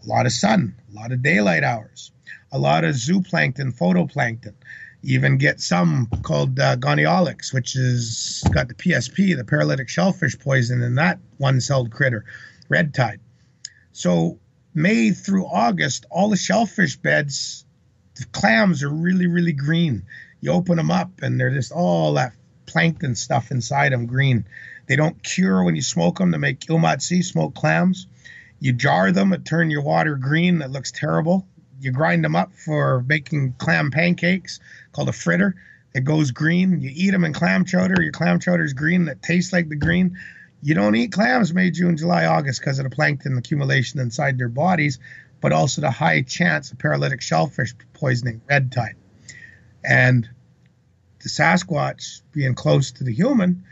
[0.04, 2.12] A lot of sun, a lot of daylight hours,
[2.52, 4.54] a lot of zooplankton, phytoplankton.
[5.02, 10.82] Even get some called uh, Gonyaulax, which is got the PSP, the paralytic shellfish poison,
[10.82, 12.26] in that one-celled critter,
[12.68, 13.22] red tide.
[13.94, 14.40] So
[14.74, 17.66] May through August, all the shellfish beds,
[18.16, 20.04] the clams are really, really green.
[20.42, 22.34] You open them up and they're just all that
[22.66, 24.46] plankton stuff inside them green.
[24.88, 28.08] They don't cure when you smoke them to make ilmatsi, smoked clams.
[28.60, 30.60] You jar them and turn your water green.
[30.60, 31.48] That looks terrible.
[31.80, 34.60] You grind them up for making clam pancakes
[34.92, 35.56] called a fritter.
[35.94, 36.82] It goes green.
[36.82, 38.02] You eat them in clam chowder.
[38.02, 39.06] Your clam chowder is green.
[39.06, 40.18] That tastes like the green.
[40.62, 44.50] You don't eat clams May, June, July, August because of the plankton accumulation inside their
[44.50, 45.00] bodies,
[45.40, 48.96] but also the high chance of paralytic shellfish poisoning, red tide.
[49.84, 50.30] And
[51.24, 53.64] the Sasquatch, being close to the human,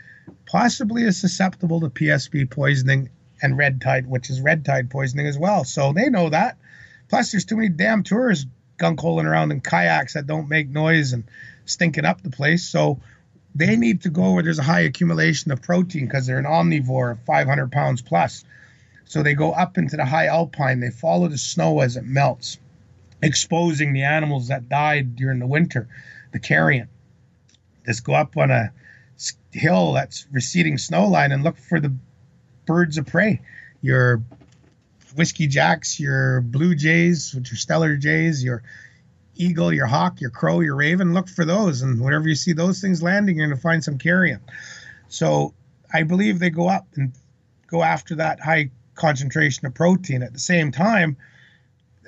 [0.46, 3.10] possibly is susceptible to PSP poisoning
[3.42, 5.64] and red tide, which is red tide poisoning as well.
[5.64, 6.56] So they know that.
[7.08, 8.46] Plus, there's too many damn tourists
[8.76, 11.24] gunk holing around in kayaks that don't make noise and
[11.64, 12.64] stinking up the place.
[12.64, 13.00] So
[13.54, 17.12] they need to go where there's a high accumulation of protein because they're an omnivore
[17.12, 18.44] of 500 pounds plus.
[19.04, 20.80] So they go up into the high alpine.
[20.80, 22.58] They follow the snow as it melts,
[23.22, 25.88] exposing the animals that died during the winter,
[26.32, 26.88] the carrion.
[27.86, 28.70] Just go up on a
[29.50, 31.92] hill that's receding snow line and look for the
[32.66, 33.40] birds of prey.
[33.80, 34.22] Your
[35.16, 38.62] whiskey jacks, your blue jays, which are stellar jays, your
[39.34, 41.14] eagle, your hawk, your crow, your raven.
[41.14, 43.98] Look for those, and whenever you see those things landing, you're going to find some
[43.98, 44.40] carrion.
[45.08, 45.54] So
[45.92, 47.12] I believe they go up and
[47.68, 50.22] go after that high concentration of protein.
[50.22, 51.16] At the same time,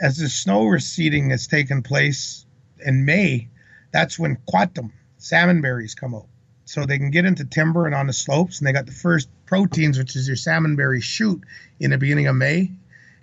[0.03, 2.45] as the snow receding has taken place
[2.85, 3.49] in May,
[3.93, 6.27] that's when quatum salmon berries come out.
[6.65, 9.29] So they can get into timber and on the slopes, and they got the first
[9.47, 11.43] proteins, which is your salmon berry shoot,
[11.81, 12.71] in the beginning of May.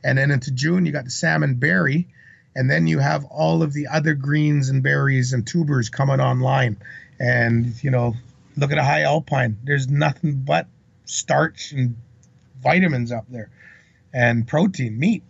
[0.08, 2.08] And then into June, you got the salmon berry.
[2.55, 6.78] And then you have all of the other greens and berries and tubers coming online.
[7.20, 8.16] And, you know,
[8.55, 9.58] look at a high alpine.
[9.66, 10.68] There's nothing but
[11.03, 11.97] starch and
[12.64, 13.49] vitamins up there
[14.14, 15.24] and protein, meat.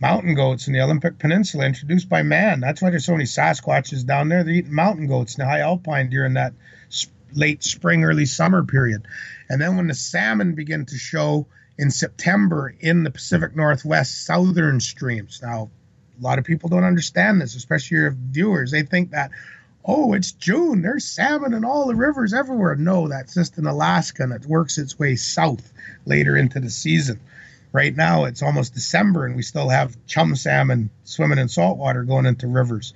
[0.00, 2.58] Mountain goats in the Olympic Peninsula introduced by man.
[2.58, 4.42] That's why there's so many Sasquatches down there.
[4.42, 6.54] They're eating mountain goats in the high alpine during that
[7.34, 9.06] late spring, early summer period.
[9.48, 11.46] And then when the salmon begin to show
[11.78, 15.40] in September in the Pacific Northwest southern streams.
[15.42, 15.70] Now,
[16.18, 18.72] a lot of people don't understand this, especially your viewers.
[18.72, 19.30] They think that,
[19.84, 20.82] oh, it's June.
[20.82, 22.74] There's salmon in all the rivers everywhere.
[22.74, 25.72] No, that's just in Alaska and it works its way south
[26.04, 27.20] later into the season.
[27.70, 32.26] Right now, it's almost December and we still have chum salmon swimming in saltwater going
[32.26, 32.92] into rivers.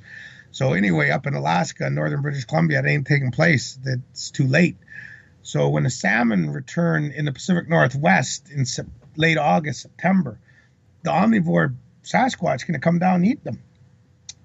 [0.50, 3.78] So, anyway, up in Alaska and northern British Columbia, it ain't taking place.
[3.84, 4.76] It's too late.
[5.42, 8.64] So, when the salmon return in the Pacific Northwest in
[9.16, 10.38] late August, September,
[11.02, 11.74] the omnivore
[12.04, 13.60] Sasquatch is going to come down and eat them.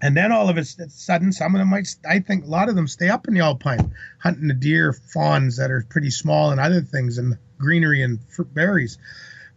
[0.01, 2.75] And then all of a sudden, some of them might, I think a lot of
[2.75, 6.59] them stay up in the alpine, hunting the deer, fawns that are pretty small and
[6.59, 8.99] other things, and greenery and fruit berries.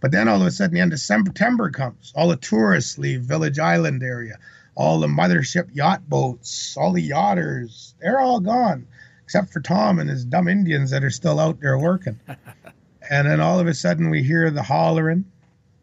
[0.00, 2.12] But then all of a sudden, the end of September comes.
[2.14, 4.38] All the tourists leave Village Island area.
[4.74, 8.86] All the mothership yacht boats, all the yachters, they're all gone,
[9.30, 12.18] except for Tom and his dumb Indians that are still out there working.
[13.10, 15.24] and then all of a sudden, we hear the hollering,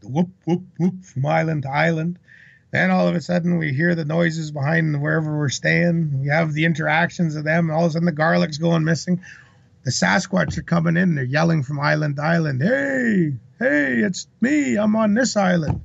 [0.01, 2.19] the whoop, whoop, whoop from island to island.
[2.71, 6.23] Then all of a sudden, we hear the noises behind wherever we're staying.
[6.23, 7.71] We have the interactions of them.
[7.71, 9.21] All of a sudden, the garlic's going missing.
[9.85, 11.15] The Sasquatch are coming in.
[11.15, 14.75] They're yelling from island to island, Hey, hey, it's me.
[14.75, 15.83] I'm on this island.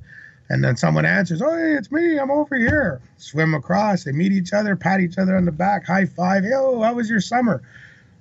[0.49, 2.17] And then someone answers, Oh, hey, it's me.
[2.17, 3.01] I'm over here.
[3.17, 4.03] Swim across.
[4.03, 6.43] They meet each other, pat each other on the back, high five.
[6.43, 7.61] Yo, oh, how was your summer?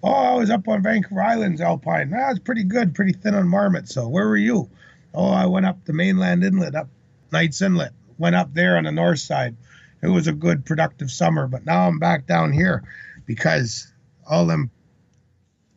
[0.03, 2.11] Oh, I was up on Vancouver Islands, Alpine.
[2.11, 3.89] That was pretty good, pretty thin on marmot.
[3.89, 4.69] So where were you?
[5.15, 6.89] Oh, I went up the mainland inlet, up
[7.33, 7.93] Knights Inlet.
[8.19, 9.57] Went up there on the north side.
[10.03, 11.47] It was a good, productive summer.
[11.47, 12.83] But now I'm back down here
[13.27, 13.93] because
[14.29, 14.71] all them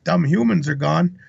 [0.04, 1.20] dumb humans are gone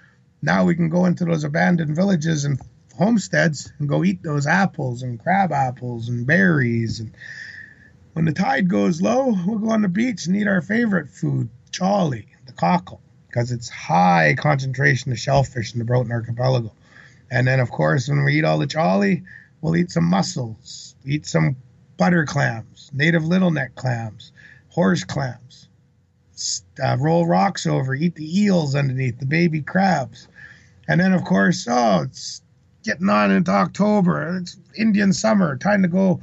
[0.42, 2.60] now we can go into those abandoned villages and
[2.96, 7.00] homesteads and go eat those apples and crab apples and berries.
[7.00, 7.14] And
[8.14, 11.48] when the tide goes low, we'll go on the beach and eat our favorite food,
[11.70, 16.72] chawley, the cockle, because it's high concentration of shellfish in the Broughton Archipelago.
[17.30, 19.24] And then, of course, when we eat all the chawley,
[19.60, 21.56] we'll eat some mussels, eat some
[21.96, 24.32] butter clams, native little neck clams,
[24.68, 25.68] horse clams,
[26.82, 30.28] uh, roll rocks over, eat the eels underneath, the baby crabs.
[30.88, 32.42] And then, of course, oh, it's
[32.86, 34.38] getting on into October.
[34.40, 35.56] It's Indian summer.
[35.56, 36.20] Time to go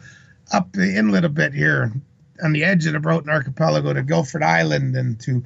[0.53, 1.91] up the inlet a bit here
[2.41, 5.43] on the edge of the Broughton Archipelago to Gilford Island and to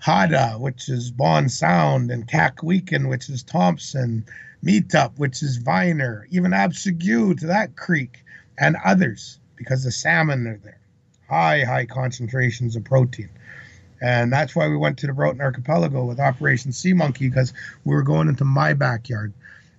[0.00, 4.26] Haida, which is Bond Sound, and Kakweakin, which is Thompson,
[4.64, 8.24] Meetup, which is Viner, even Absegoo to that creek,
[8.58, 10.80] and others, because the salmon are there.
[11.28, 13.30] High, high concentrations of protein.
[14.00, 17.52] And that's why we went to the Broughton Archipelago with Operation Sea Monkey because
[17.84, 19.32] we were going into my backyard.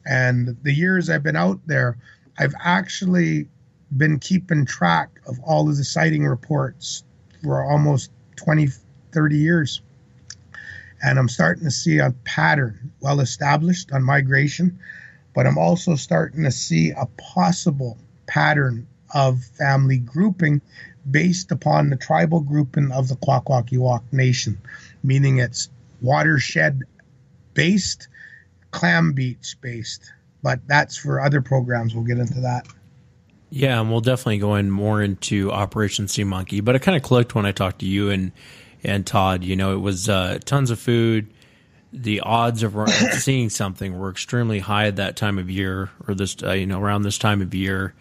[0.10, 1.96] And the years I've been out there,
[2.40, 3.48] I've actually
[3.96, 7.04] been keeping track of all of the sighting reports
[7.44, 8.70] for almost 20,
[9.12, 9.82] 30 years.
[11.04, 14.80] And I'm starting to see a pattern well established on migration,
[15.36, 17.96] but I'm also starting to see a possible
[18.26, 20.60] pattern of family grouping
[21.12, 24.60] based upon the tribal grouping of the Kwakwaka'wakw Nation,
[25.04, 25.70] meaning it's
[26.02, 26.82] watershed
[27.54, 28.08] based,
[28.72, 30.12] clam beach based.
[30.42, 31.94] But that's for other programs.
[31.94, 32.68] We'll get into that.
[33.50, 36.62] Yeah, and we'll definitely go in more into Operation Sea Monkey.
[36.62, 38.32] But it kind of clicked when I talked to you and
[38.84, 39.44] and Todd.
[39.44, 41.34] You know, it was uh, tons of food.
[41.92, 42.76] The odds of
[43.20, 46.80] seeing something were extremely high at that time of year, or this, uh, you know,
[46.80, 47.96] around this time of year,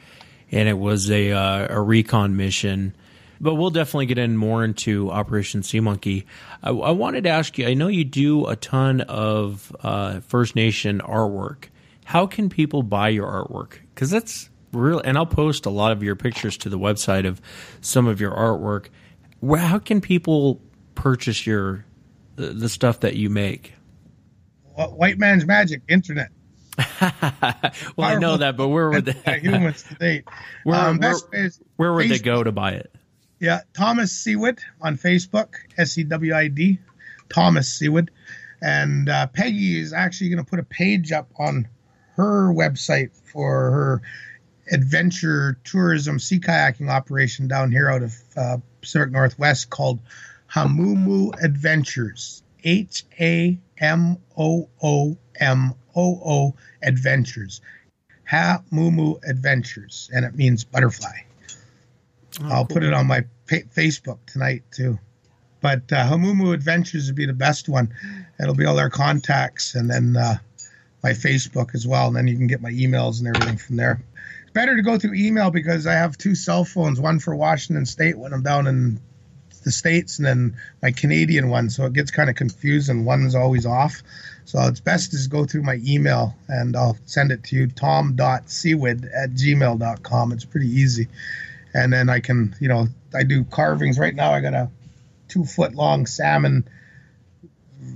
[0.52, 2.94] and it was a uh, a recon mission.
[3.40, 6.26] But we'll definitely get in more into Operation Sea Monkey.
[6.62, 7.66] I, I wanted to ask you.
[7.66, 11.66] I know you do a ton of uh, First Nation artwork.
[12.04, 13.74] How can people buy your artwork?
[13.94, 17.40] Because that's real, and I'll post a lot of your pictures to the website of
[17.80, 18.86] some of your artwork.
[19.40, 20.60] Where, how can people
[20.94, 21.84] purchase your
[22.36, 23.74] the, the stuff that you make?
[24.74, 26.28] White man's magic, internet.
[27.00, 29.12] well, I know that, but where would the
[29.42, 30.22] humans today?
[30.62, 31.16] Where, um, where,
[31.76, 32.08] where would Facebook.
[32.08, 32.94] they go to buy it?
[33.40, 36.78] Yeah, Thomas Sewid on Facebook, S E W I D,
[37.28, 38.08] Thomas Sewid,
[38.60, 41.68] and uh, Peggy is actually going to put a page up on
[42.16, 44.02] her website for her
[44.72, 50.00] adventure tourism sea kayaking operation down here out of uh, Pacific Northwest called
[50.52, 52.42] Hamoomoo Adventures.
[52.64, 57.60] H A M O O M O O Adventures.
[58.28, 61.27] Hamoomoo Adventures, and it means butterfly.
[62.42, 62.76] Oh, I'll cool.
[62.76, 64.98] put it on my pa- Facebook tonight too.
[65.60, 67.92] But uh, Hamoomoo Adventures would be the best one.
[68.40, 70.36] It'll be all our contacts, and then uh,
[71.02, 72.06] my Facebook as well.
[72.06, 74.00] And then you can get my emails and everything from there
[74.42, 77.86] It's better to go through email because I have two cell phones, one for Washington
[77.86, 79.00] State when I'm down in
[79.64, 81.70] the States, and then my Canadian one.
[81.70, 83.04] So it gets kind of confusing.
[83.04, 84.02] One's always off.
[84.44, 89.10] So it's best to go through my email and I'll send it to you, tom.sewid
[89.14, 90.32] at gmail.com.
[90.32, 91.08] It's pretty easy.
[91.74, 93.98] And then I can, you know, I do carvings.
[93.98, 94.70] Right now I got a
[95.28, 96.68] two foot long salmon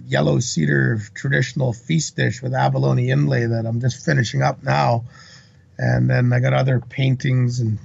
[0.07, 5.05] yellow cedar traditional feast dish with abalone inlay that I'm just finishing up now
[5.79, 7.79] and then I got other paintings and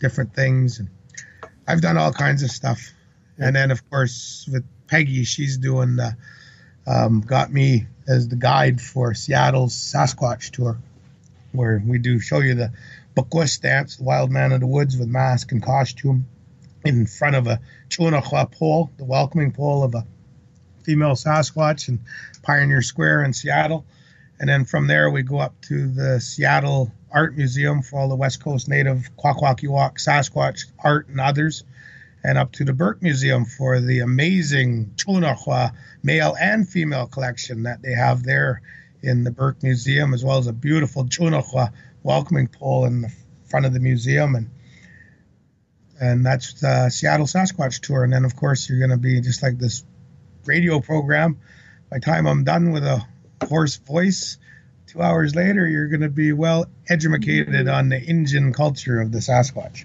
[0.00, 0.88] different things, and
[1.66, 2.92] I've done all kinds of stuff.
[3.38, 6.16] And then of course with Peggy, she's doing the
[6.86, 10.78] um, got me as the guide for Seattle's Sasquatch tour,
[11.52, 12.72] where we do show you the
[13.16, 16.26] Bukwas dance, the wild man of the woods with mask and costume,
[16.84, 20.06] in front of a Chunahua pole, the welcoming pole of a
[20.82, 21.98] female Sasquatch in
[22.42, 23.86] Pioneer Square in Seattle.
[24.38, 28.14] And then from there, we go up to the Seattle Art Museum for all the
[28.14, 31.64] West Coast Native Kwakwaka'wakw, Sasquatch art and others,
[32.22, 37.80] and up to the Burke Museum for the amazing Chunahua male and female collection that
[37.80, 38.60] they have there
[39.02, 41.72] in the Burke Museum, as well as a beautiful Chunahua
[42.06, 43.12] welcoming pole in the
[43.50, 44.34] front of the museum.
[44.34, 44.50] And
[46.00, 48.04] and that's the Seattle Sasquatch tour.
[48.04, 49.84] And then, of course, you're going to be just like this
[50.44, 51.38] radio program.
[51.90, 53.04] By time I'm done with a
[53.48, 54.36] hoarse voice,
[54.86, 59.18] two hours later, you're going to be well educated on the Indian culture of the
[59.18, 59.84] Sasquatch.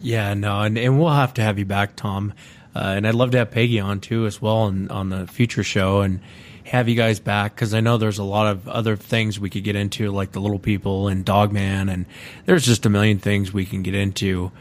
[0.00, 2.32] Yeah, no, and, and we'll have to have you back, Tom.
[2.74, 5.64] Uh, and I'd love to have Peggy on too, as well, on, on the future
[5.64, 6.20] show, and
[6.68, 9.64] have you guys back because I know there's a lot of other things we could
[9.64, 12.06] get into, like the Little People and Dogman, and
[12.44, 14.52] there's just a million things we can get into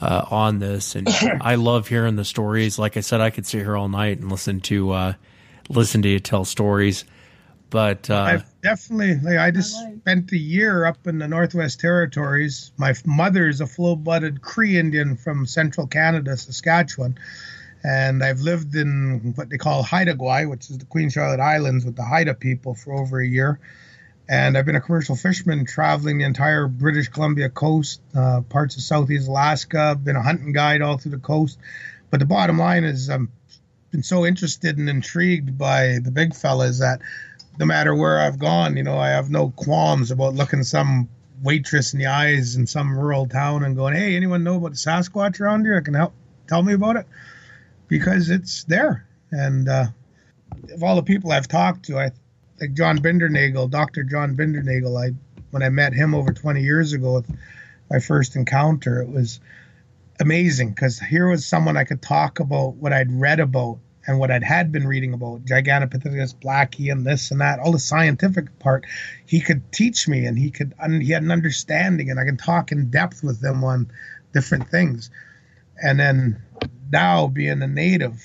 [0.00, 0.94] uh, on this.
[0.94, 1.08] And
[1.40, 2.78] I love hearing the stories.
[2.78, 5.12] Like I said, I could sit here all night and listen to uh,
[5.68, 7.04] listen to you tell stories.
[7.70, 12.70] But uh, I've definitely, like, I just spent a year up in the Northwest Territories.
[12.76, 17.18] My mother is a full-blooded Cree Indian from central Canada, Saskatchewan,
[17.84, 21.84] and I've lived in what they call Haida Gwaii, which is the Queen Charlotte Islands,
[21.84, 23.60] with the Haida people for over a year.
[24.26, 28.82] And I've been a commercial fisherman traveling the entire British Columbia coast, uh, parts of
[28.82, 30.00] Southeast Alaska.
[30.02, 31.58] Been a hunting guide all through the coast.
[32.10, 33.28] But the bottom line is, I've
[33.90, 37.00] been so interested and intrigued by the big fellas that
[37.58, 41.10] no matter where I've gone, you know, I have no qualms about looking some
[41.42, 44.78] waitress in the eyes in some rural town and going, "Hey, anyone know about the
[44.78, 45.76] Sasquatch around here?
[45.76, 46.14] I can help
[46.48, 47.06] tell me about it,"
[47.88, 49.06] because it's there.
[49.30, 49.86] And uh,
[50.72, 52.10] of all the people I've talked to, I
[52.60, 54.04] like John Bindernagel, Dr.
[54.04, 54.96] John Bindernagel.
[55.02, 55.14] I
[55.50, 57.30] when I met him over 20 years ago with
[57.88, 59.38] my first encounter, it was
[60.20, 64.30] amazing because here was someone I could talk about what I'd read about and what
[64.30, 68.84] I'd had been reading about Gigantopithecus blacki and this and that, all the scientific part,
[69.26, 72.36] he could teach me and he could and he had an understanding and I can
[72.36, 73.90] talk in depth with them on
[74.32, 75.10] different things.
[75.82, 76.42] And then
[76.90, 78.22] now being a native,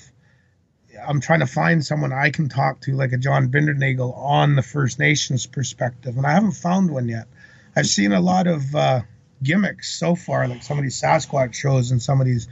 [1.06, 4.62] I'm trying to find someone I can talk to like a John Bindernagel on the
[4.62, 7.26] First Nations perspective, and I haven't found one yet.
[7.74, 9.02] I've seen a lot of uh,
[9.42, 12.48] gimmicks so far, like some of these Sasquatch shows and some of these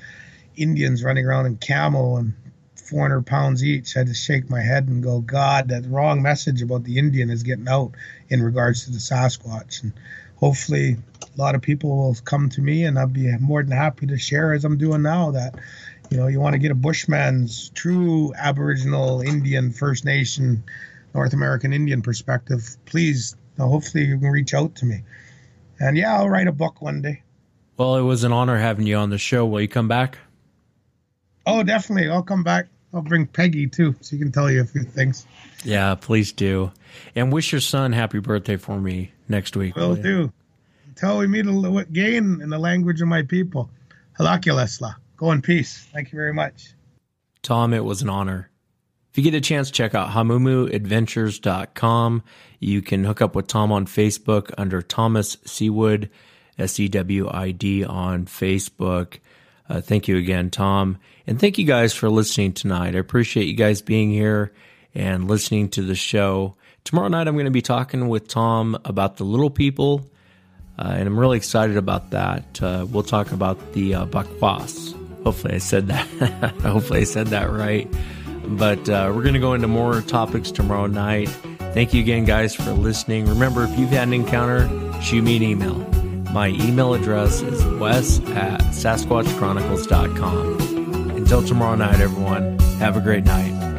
[0.56, 2.34] Indians running around in camo and
[2.76, 3.96] 400 pounds each.
[3.96, 7.42] I just shake my head and go, God, that wrong message about the Indian is
[7.42, 7.92] getting out
[8.28, 9.82] in regards to the Sasquatch.
[9.82, 9.92] And
[10.38, 14.06] hopefully, a lot of people will come to me, and I'll be more than happy
[14.06, 15.54] to share, as I'm doing now, that
[16.10, 20.64] you know, you want to get a Bushman's true Aboriginal, Indian, First Nation,
[21.14, 25.02] North American Indian perspective, please, uh, hopefully, you can reach out to me.
[25.80, 27.22] And yeah, I'll write a book one day.
[27.76, 29.46] Well, it was an honor having you on the show.
[29.46, 30.18] Will you come back?
[31.46, 32.10] Oh, definitely.
[32.10, 32.66] I'll come back.
[32.92, 35.26] I'll bring Peggy too, so you can tell you a few things.
[35.64, 36.72] Yeah, please do.
[37.14, 39.76] And wish your son happy birthday for me next week.
[39.76, 40.32] Will do.
[40.88, 43.70] Until we meet again in the language of my people.
[44.18, 44.96] Halakialesla.
[45.16, 45.86] Go in peace.
[45.92, 46.70] Thank you very much.
[47.42, 48.50] Tom, it was an honor.
[49.10, 52.22] If you get a chance, check out hamoomooadventures.com.
[52.60, 56.10] You can hook up with Tom on Facebook under Thomas Sewid,
[56.58, 59.20] S E W I D on Facebook.
[59.68, 60.98] Uh, thank you again, Tom.
[61.26, 62.94] And thank you guys for listening tonight.
[62.94, 64.52] I appreciate you guys being here
[64.94, 66.54] and listening to the show.
[66.84, 70.08] Tomorrow night, I'm going to be talking with Tom about the little people,
[70.78, 72.62] uh, and I'm really excited about that.
[72.62, 74.94] Uh, we'll talk about the uh, bakwas.
[75.22, 76.06] Hopefully, I said that.
[76.62, 77.86] Hopefully, I said that right.
[78.44, 81.28] But uh, we're going to go into more topics tomorrow night.
[81.74, 83.26] Thank you again, guys, for listening.
[83.26, 84.66] Remember, if you've had an encounter,
[85.02, 86.07] shoot me an email.
[86.38, 91.16] My email address is wes at sasquatchchronicles.com.
[91.16, 93.77] Until tomorrow night, everyone, have a great night.